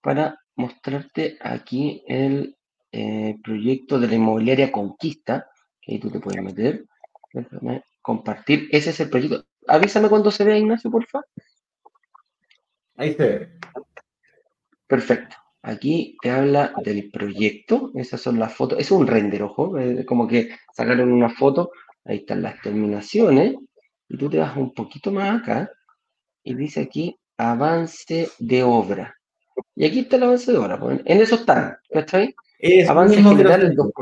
[0.00, 2.56] para mostrarte aquí el
[2.92, 6.84] eh, proyecto de la inmobiliaria Conquista, que ahí tú te puedes meter.
[7.32, 8.68] Déjame compartir.
[8.70, 9.44] Ese es el proyecto.
[9.66, 11.26] Avísame cuando se vea, Ignacio, por favor.
[12.96, 13.60] Ahí se ve.
[14.90, 15.36] Perfecto.
[15.62, 20.50] Aquí te habla del proyecto, esas son las fotos, es un render, ojo, como que
[20.74, 21.70] sacaron una foto,
[22.04, 23.54] ahí están las terminaciones,
[24.08, 25.70] y tú te vas un poquito más acá,
[26.42, 29.14] y dice aquí avance de obra.
[29.76, 32.34] Y aquí está el avance de obra, pues, en eso está, ¿cachai?
[32.58, 33.92] Es avance general el 2%.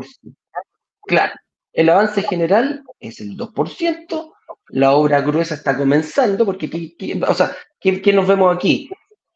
[1.02, 1.34] Claro,
[1.74, 4.32] el avance general es el 2%,
[4.70, 6.94] la obra gruesa está comenzando, porque,
[7.28, 8.88] o sea, ¿qué, nos vemos aquí?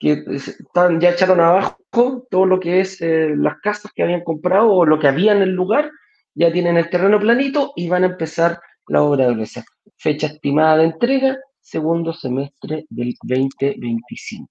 [0.02, 4.68] Que están, ya echaron abajo todo lo que es eh, las casas que habían comprado
[4.72, 5.92] o lo que había en el lugar,
[6.34, 9.64] ya tienen el terreno planito y van a empezar la obra de iglesia.
[9.96, 14.50] Fecha estimada de entrega, segundo semestre del 2025.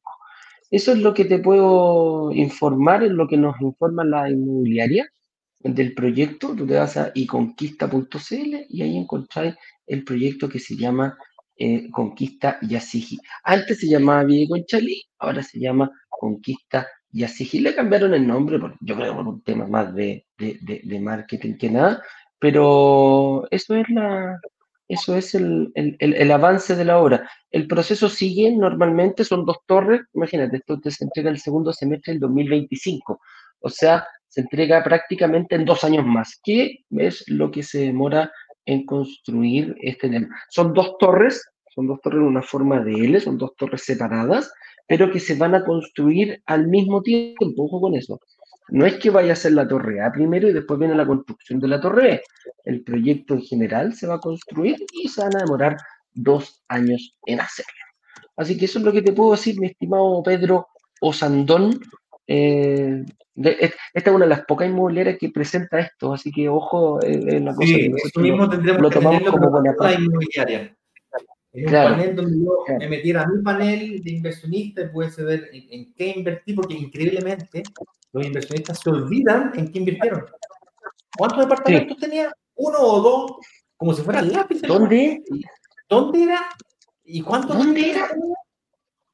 [0.69, 5.11] Eso es lo que te puedo informar, es lo que nos informa la inmobiliaria
[5.59, 6.55] del proyecto.
[6.55, 11.17] Tú te vas a iconquista.cl y ahí encontráis el proyecto que se llama
[11.57, 13.19] eh, Conquista Yasigi.
[13.43, 17.59] Antes se llamaba Ville Conchalí, ahora se llama Conquista Yasigi.
[17.59, 22.03] Le cambiaron el nombre, yo creo por un tema más de, de, marketing que nada,
[22.39, 24.39] pero eso es la,
[24.87, 27.29] eso es el, el, el, avance de la obra.
[27.49, 32.21] El proceso sigue normalmente, son dos torres, imagínate, esto se entrega el segundo semestre del
[32.21, 33.19] 2025,
[33.59, 38.31] o sea, se entrega prácticamente en dos años más, que es lo que se demora
[38.66, 40.28] en construir este tema.
[40.49, 41.43] Son dos torres,
[41.74, 44.51] son dos torres en una forma de L, son dos torres separadas,
[44.88, 48.20] pero que se van a construir al mismo tiempo, ojo con eso.
[48.70, 51.59] No es que vaya a ser la torre A primero y después viene la construcción
[51.59, 52.22] de la torre B.
[52.64, 55.78] El proyecto en general se va a construir y se van a demorar
[56.14, 57.72] dos años en hacerlo.
[58.38, 60.68] Así que eso es lo que te puedo decir, mi estimado Pedro
[61.01, 61.80] Osandón,
[62.34, 63.05] eh,
[63.36, 67.39] esta es una de las pocas inmobiliarias que presenta esto, así que ojo en eh,
[67.39, 67.67] la cosa.
[67.67, 70.75] Sí, eso mismo tendremos lo que tomamos como buena inmobiliaria.
[71.53, 75.93] En un panel donde yo me metiera a mi panel de inversionistas, puede saber en,
[75.93, 77.63] qué invertir, porque increíblemente
[78.13, 80.25] los inversionistas se olvidan en qué invirtieron.
[81.17, 82.32] ¿Cuántos departamentos tenía?
[82.55, 83.32] ¿Uno o dos?
[83.75, 84.67] Como si fueran lápices.
[84.67, 85.21] ¿Dónde?
[85.89, 86.41] ¿Dónde era?
[87.03, 87.53] ¿Y cuánto?
[87.53, 88.07] ¿Dónde era?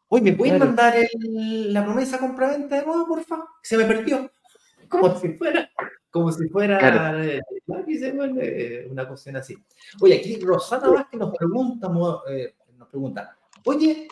[0.09, 3.47] Oye, ¿me pueden mandar la promesa compra-venta de nuevo, por favor?
[3.61, 4.31] Se me perdió.
[4.87, 5.69] Como si fuera,
[6.09, 9.57] como si fuera eh, eh, una cuestión así.
[10.01, 11.91] Oye, aquí Rosana Vázquez nos pregunta,
[12.29, 14.07] eh, nos pregunta, oye,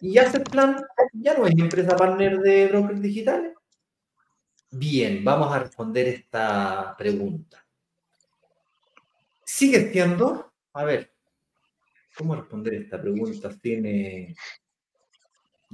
[0.00, 0.82] ¿y hace plan
[1.12, 3.54] ya no es empresa partner de brokers digitales?
[4.70, 7.64] Bien, vamos a responder esta pregunta.
[9.44, 10.52] ¿Sigue siendo?
[10.72, 11.12] A ver,
[12.16, 13.50] ¿cómo responder esta pregunta?
[13.60, 14.34] Tiene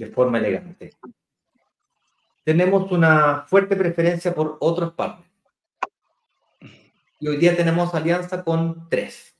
[0.01, 0.97] de forma elegante.
[2.43, 5.29] Tenemos una fuerte preferencia por otros partners.
[7.19, 9.35] Y hoy día tenemos alianza con tres.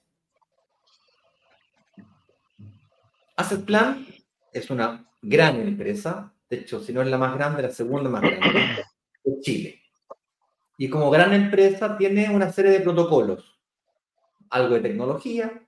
[3.36, 4.06] Asset Plan
[4.54, 8.22] es una gran empresa, de hecho, si no es la más grande, la segunda más
[8.22, 8.86] grande
[9.24, 9.82] de Chile.
[10.78, 13.60] Y como gran empresa tiene una serie de protocolos,
[14.52, 15.68] algo de tecnología,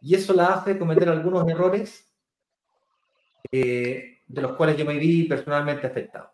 [0.00, 2.07] y eso la hace cometer algunos errores
[3.50, 6.30] eh, de los cuales yo me vi personalmente afectado.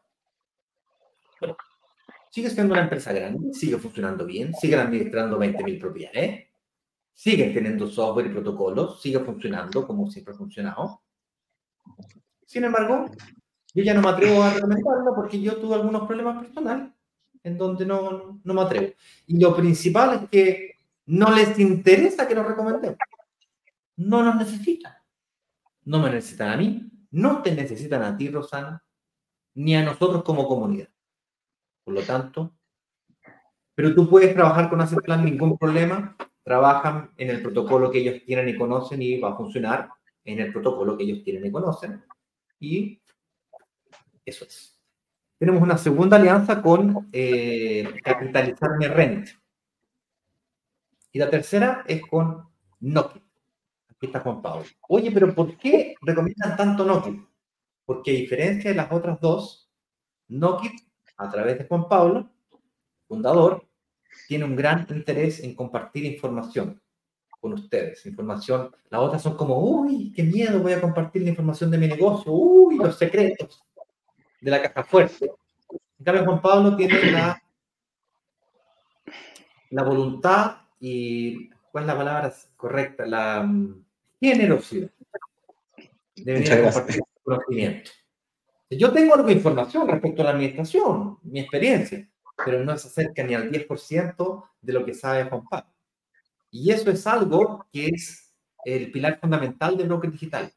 [2.30, 6.48] sigue siendo una empresa grande, sigue funcionando bien, siguen administrando 20.000 propiedades,
[7.12, 11.02] siguen teniendo software y protocolos, sigue funcionando como siempre ha funcionado.
[12.44, 13.06] Sin embargo,
[13.74, 16.90] yo ya no me atrevo a recomendarlo porque yo tuve algunos problemas personales
[17.42, 18.92] en donde no, no me atrevo.
[19.26, 20.74] Y lo principal es que
[21.06, 22.98] no les interesa que lo recomendemos.
[23.96, 24.94] No nos necesitan.
[25.84, 28.84] No me necesitan a mí, no te necesitan a ti, Rosana,
[29.54, 30.88] ni a nosotros como comunidad.
[31.84, 32.56] Por lo tanto,
[33.74, 36.16] pero tú puedes trabajar con plan ningún problema.
[36.42, 39.90] Trabajan en el protocolo que ellos tienen y conocen y va a funcionar
[40.24, 42.04] en el protocolo que ellos tienen y conocen.
[42.58, 43.00] Y
[44.24, 44.80] eso es.
[45.38, 49.28] Tenemos una segunda alianza con eh, Capitalizarme Rent.
[51.12, 52.48] Y la tercera es con
[52.80, 53.23] Nokia.
[54.06, 54.64] Está Juan Pablo.
[54.88, 57.24] Oye, pero ¿por qué recomiendan tanto Nokia?
[57.84, 59.70] Porque a diferencia de las otras dos,
[60.28, 60.72] Nokia,
[61.16, 62.30] a través de Juan Pablo,
[63.06, 63.66] fundador,
[64.28, 66.80] tiene un gran interés en compartir información
[67.40, 68.06] con ustedes.
[68.06, 71.88] Información, las otras son como, uy, qué miedo, voy a compartir la información de mi
[71.88, 73.62] negocio, uy, los secretos
[74.40, 75.30] de la caja fuerte.
[75.98, 77.42] En cambio, Juan Pablo tiene la,
[79.70, 83.06] la voluntad y, ¿cuál es la palabra correcta?
[83.06, 83.83] La mm,
[84.24, 84.90] generosidad
[86.16, 87.90] de venir a compartir conocimiento.
[88.70, 92.08] Yo tengo algo de información respecto a la administración, mi experiencia,
[92.44, 95.72] pero no se acerca ni al 10% de lo que sabe Juan Pablo.
[96.50, 100.52] Y eso es algo que es el pilar fundamental del broker digital.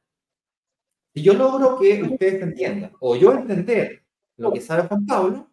[1.13, 4.03] Si yo logro que ustedes entiendan, o yo entender
[4.37, 5.49] lo que sabe Juan Pablo,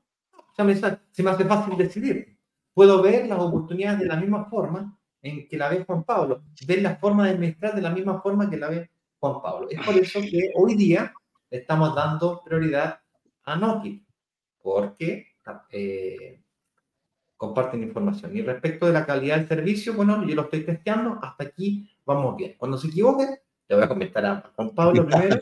[0.56, 2.38] ya me, se me hace fácil decidir.
[2.72, 6.82] Puedo ver las oportunidades de la misma forma en que la ve Juan Pablo, ver
[6.82, 9.68] la forma de administrar de la misma forma que la ve Juan Pablo.
[9.70, 11.12] Es por eso que hoy día
[11.50, 13.00] estamos dando prioridad
[13.44, 13.98] a Nokia,
[14.62, 15.28] porque
[15.70, 16.42] eh,
[17.36, 18.36] comparten información.
[18.36, 22.36] Y respecto de la calidad del servicio, bueno, yo lo estoy testeando, hasta aquí vamos
[22.36, 22.54] bien.
[22.58, 25.40] Cuando se equivoque, le voy a comentar a Juan Pablo primero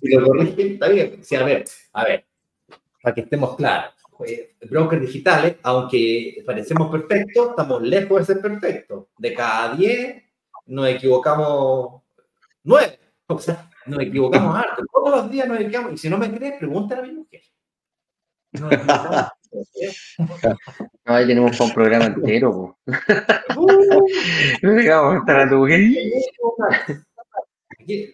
[0.00, 1.24] si lo corrigen, está bien.
[1.24, 2.26] Sí, a ver, a ver,
[3.02, 3.94] para que estemos claros.
[4.26, 9.06] Eh, brokers digitales, aunque parecemos perfectos, estamos lejos de ser perfectos.
[9.18, 10.22] De cada 10
[10.66, 12.02] nos equivocamos
[12.64, 12.98] 9.
[13.26, 14.82] O sea, nos equivocamos harto.
[14.92, 15.92] Todos los días nos equivocamos.
[15.94, 17.42] Y si no me crees, pregúntale a mi mujer.
[18.52, 18.68] No,
[21.04, 22.78] ahí tenemos un programa entero.
[23.56, 23.66] Uh,
[24.62, 25.80] no estar a tu mujer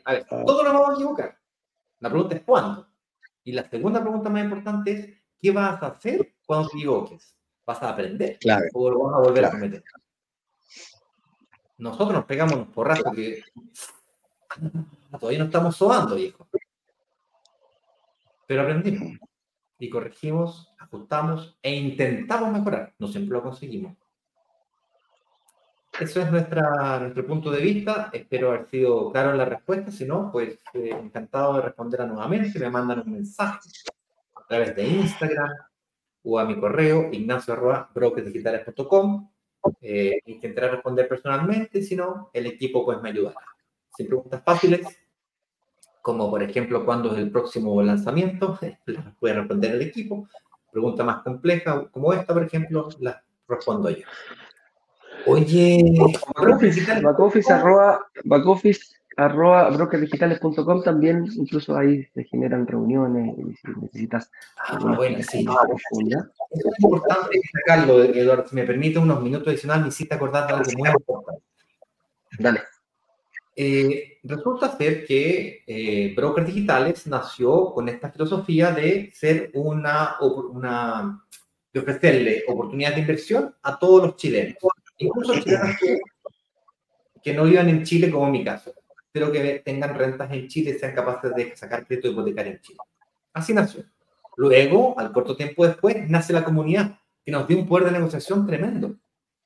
[0.05, 1.39] a ver, todos nos vamos a equivocar.
[2.01, 2.89] La pregunta es cuándo.
[3.45, 7.37] Y la segunda pregunta más importante es, ¿qué vas a hacer cuando te equivoques?
[7.65, 8.39] ¿Vas a aprender?
[8.73, 9.83] ¿O lo vas a volver a cometer?
[11.79, 13.43] Nosotros nos pegamos un porrazo que
[15.19, 16.49] todavía no estamos sobando, viejo.
[18.47, 19.19] Pero aprendimos
[19.79, 22.95] y corregimos, ajustamos e intentamos mejorar.
[22.99, 23.97] No siempre lo conseguimos.
[25.99, 28.11] Eso es nuestra, nuestro punto de vista.
[28.13, 29.91] Espero haber sido claro en la respuesta.
[29.91, 32.59] Si no, pues eh, encantado de responder a nuevamente.
[32.59, 33.69] Me mandan un mensaje
[34.47, 35.51] a través de Instagram
[36.23, 39.29] o a mi correo ignacio.brokersdigitales.com.
[39.81, 41.83] Eh, intentaré responder personalmente.
[41.83, 43.41] Si no, el equipo pues me ayudará.
[43.97, 44.87] Sin preguntas fáciles,
[46.01, 50.29] como por ejemplo cuándo es el próximo lanzamiento, las puede responder el equipo.
[50.71, 53.17] Pregunta más compleja, como esta, por ejemplo, las
[53.49, 54.07] respondo yo.
[55.27, 55.83] Oye,
[57.03, 64.31] backoffice, arroba, backoffice arroba brokerdigitales.com también, incluso ahí se generan reuniones si necesitas.
[64.59, 65.47] Ah, bueno, sí.
[66.51, 68.47] Es importante destacarlo, Eduardo.
[68.49, 71.43] Si me permite unos minutos adicionales, me hiciste acordar de algo muy importante.
[72.39, 72.61] Dale.
[73.59, 81.25] Eh, resulta ser que eh, Brokers Digitales nació con esta filosofía de ser una, una
[81.73, 84.57] de ofrecerle oportunidades de inversión a todos los chilenos
[84.99, 85.77] incluso chilenos
[87.23, 88.73] que, no vivan en Chile, como en mi caso,
[89.17, 92.79] pero que tengan rentas en Chile y sean capaces de sacar crédito hipotecario en Chile.
[93.33, 93.83] Así nació.
[94.37, 98.47] Luego, al corto tiempo después, nace la comunidad, que nos dio un poder de negociación
[98.47, 98.95] tremendo.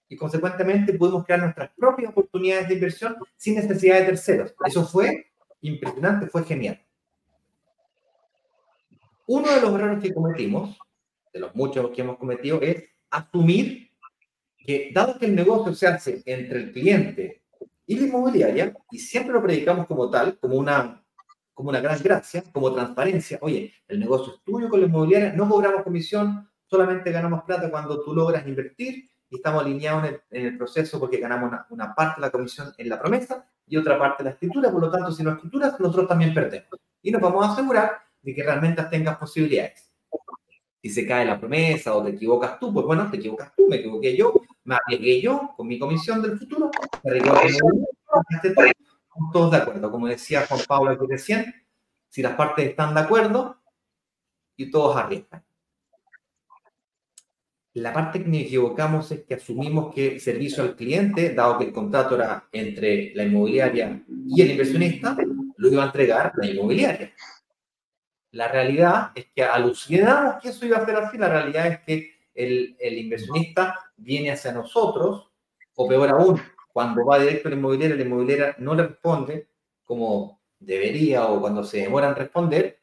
[0.08, 4.52] Y consecuentemente pudimos crear nuestras propias oportunidades de inversión sin necesidad de terceros.
[4.66, 6.84] Eso fue impresionante, fue genial.
[9.28, 10.76] Uno de los errores que cometimos,
[11.32, 13.92] de los muchos que hemos cometido, es asumir
[14.58, 17.39] que dado que el negocio se hace entre el cliente
[17.90, 21.02] y la inmobiliaria, y siempre lo predicamos como tal, como una,
[21.52, 25.48] como una gran gracia, como transparencia, oye, el negocio es tuyo con la inmobiliaria, no
[25.48, 31.00] cobramos comisión, solamente ganamos plata cuando tú logras invertir y estamos alineados en el, proceso
[31.00, 34.70] porque ganamos una, parte de la comisión en la promesa y otra parte la escritura,
[34.70, 36.68] por lo tanto, si no escrituras, nosotros también perdemos.
[37.02, 37.90] Y nos vamos a asegurar
[38.22, 39.92] de que realmente tengas posibilidades.
[40.80, 43.78] Si se cae la promesa o te equivocas tú, pues bueno, te equivocas tú, me
[43.78, 44.32] equivoqué yo,
[44.70, 46.70] me arriesgué yo con mi comisión del futuro,
[47.02, 47.58] me arriesgué
[49.32, 49.90] todos de acuerdo.
[49.90, 51.52] Como decía Juan Pablo aquí recién,
[52.08, 53.60] si las partes están de acuerdo
[54.56, 55.44] y todos arriesgan.
[57.74, 61.64] La parte que nos equivocamos es que asumimos que el servicio al cliente, dado que
[61.64, 65.16] el contrato era entre la inmobiliaria y el inversionista,
[65.56, 67.12] lo iba a entregar la inmobiliaria.
[68.32, 71.18] La realidad es que alucinamos que eso iba a ser así.
[71.18, 75.30] La realidad es que el, inversionista viene hacia nosotros,
[75.74, 76.40] o peor aún,
[76.72, 79.48] cuando va directo a la inmobiliaria, la inmobiliaria no le responde
[79.84, 82.80] como debería o cuando se demora en responder,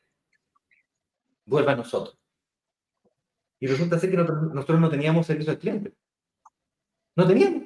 [1.46, 2.18] vuelve a nosotros.
[3.60, 5.94] Y resulta ser que nosotros, no teníamos servicio al cliente.
[7.16, 7.64] No teníamos.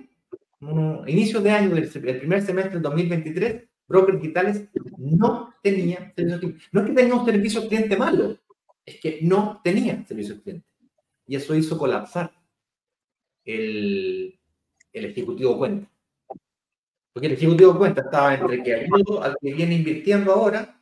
[1.07, 6.65] inicio de año, el, primer semestre del 2023, brokers digitales no tenían servicio al cliente.
[6.71, 8.37] No es que tenía un servicio al cliente malo,
[8.85, 10.70] es que no tenían servicio al cliente.
[11.31, 12.29] Y eso hizo colapsar
[13.45, 14.37] el,
[14.91, 15.89] el ejecutivo cuenta.
[17.13, 20.77] Porque el ejecutivo cuenta estaba entre que ayudo al que viene invirtiendo ahora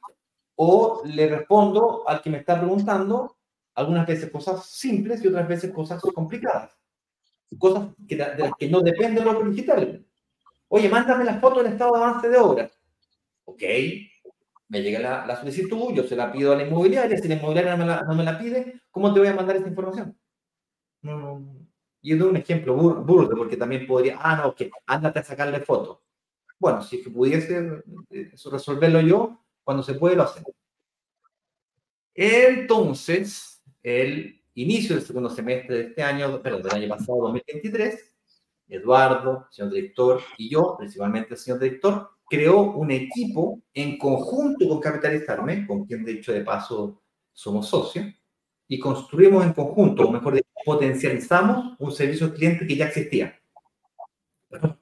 [0.55, 3.37] o le respondo al que me está preguntando
[3.75, 6.75] algunas veces cosas simples y otras veces cosas complicadas.
[7.59, 10.03] Cosas que, de las que no depende lo digital.
[10.69, 12.71] Oye, mándame la foto del estado de avance de obra.
[13.45, 13.61] Ok,
[14.69, 18.15] me llega la, solicitud, yo se la pido a la inmobiliaria, si la inmobiliaria no
[18.15, 20.18] me la, pide, ¿cómo te voy a mandar esa información?
[21.01, 26.03] Y doy un ejemplo burdo, porque también podría, ah, no, que ándate a sacarle foto.
[26.57, 30.51] Bueno, si pudiese eh, resolverlo yo, cuando se puede, lo hacemos.
[32.13, 38.15] Entonces, el inicio del segundo semestre de este año, perdón, del año pasado, 2023,
[38.67, 44.79] Eduardo, señor director, y yo, principalmente el señor director, creó un equipo en conjunto con
[44.79, 48.05] Capitalizarme, con quien de hecho de paso somos socios,
[48.72, 53.38] y construimos en conjunto, o mejor dicho, potencializamos un servicio al cliente que ya existía.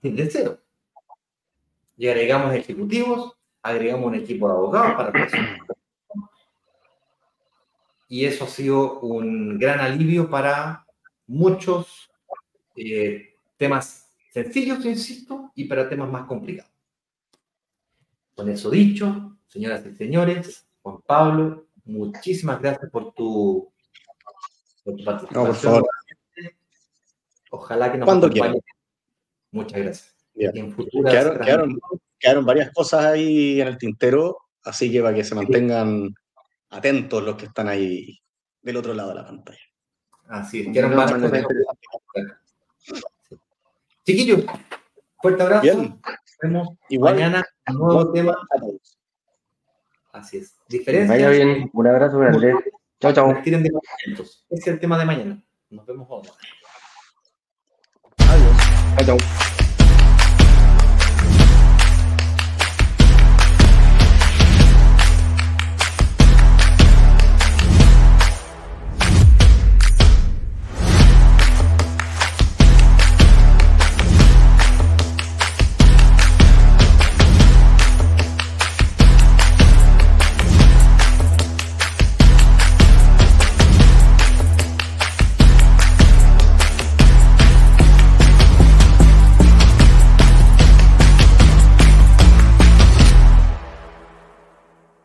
[0.01, 0.59] De cero.
[1.95, 5.29] Y agregamos ejecutivos, agregamos un equipo de abogados para
[8.09, 10.85] Y eso ha sido un gran alivio para
[11.25, 12.11] muchos
[12.75, 16.71] eh, temas sencillos, insisto, y para temas más complicados.
[18.35, 23.71] Con eso dicho, señoras y señores, Juan Pablo, muchísimas gracias por tu,
[25.05, 25.83] participación.
[27.51, 28.59] Ojalá que nos acompañe.
[29.51, 30.17] Muchas gracias
[32.19, 36.13] quedaron, varias cosas ahí en el tintero, así que para que se mantengan
[36.69, 38.19] atentos los que están ahí
[38.61, 39.59] del otro lado de la pantalla.
[40.27, 41.45] Así es, quedaron varias cosas
[44.05, 44.45] Chiquillos,
[45.21, 45.63] fuerte abrazo.
[45.63, 45.79] Bien.
[45.79, 48.35] Nos vemos Igual, mañana un nuevo tema.
[50.13, 50.55] Así es.
[50.69, 51.13] Diferencia.
[51.13, 52.55] Vaya bien, un abrazo grande.
[52.99, 53.31] Chao, chao.
[53.31, 53.61] Ese
[54.49, 55.43] es el tema de mañana.
[55.69, 56.27] Nos vemos hoy.
[58.17, 58.57] Adiós.
[58.97, 59.56] Chao, chao.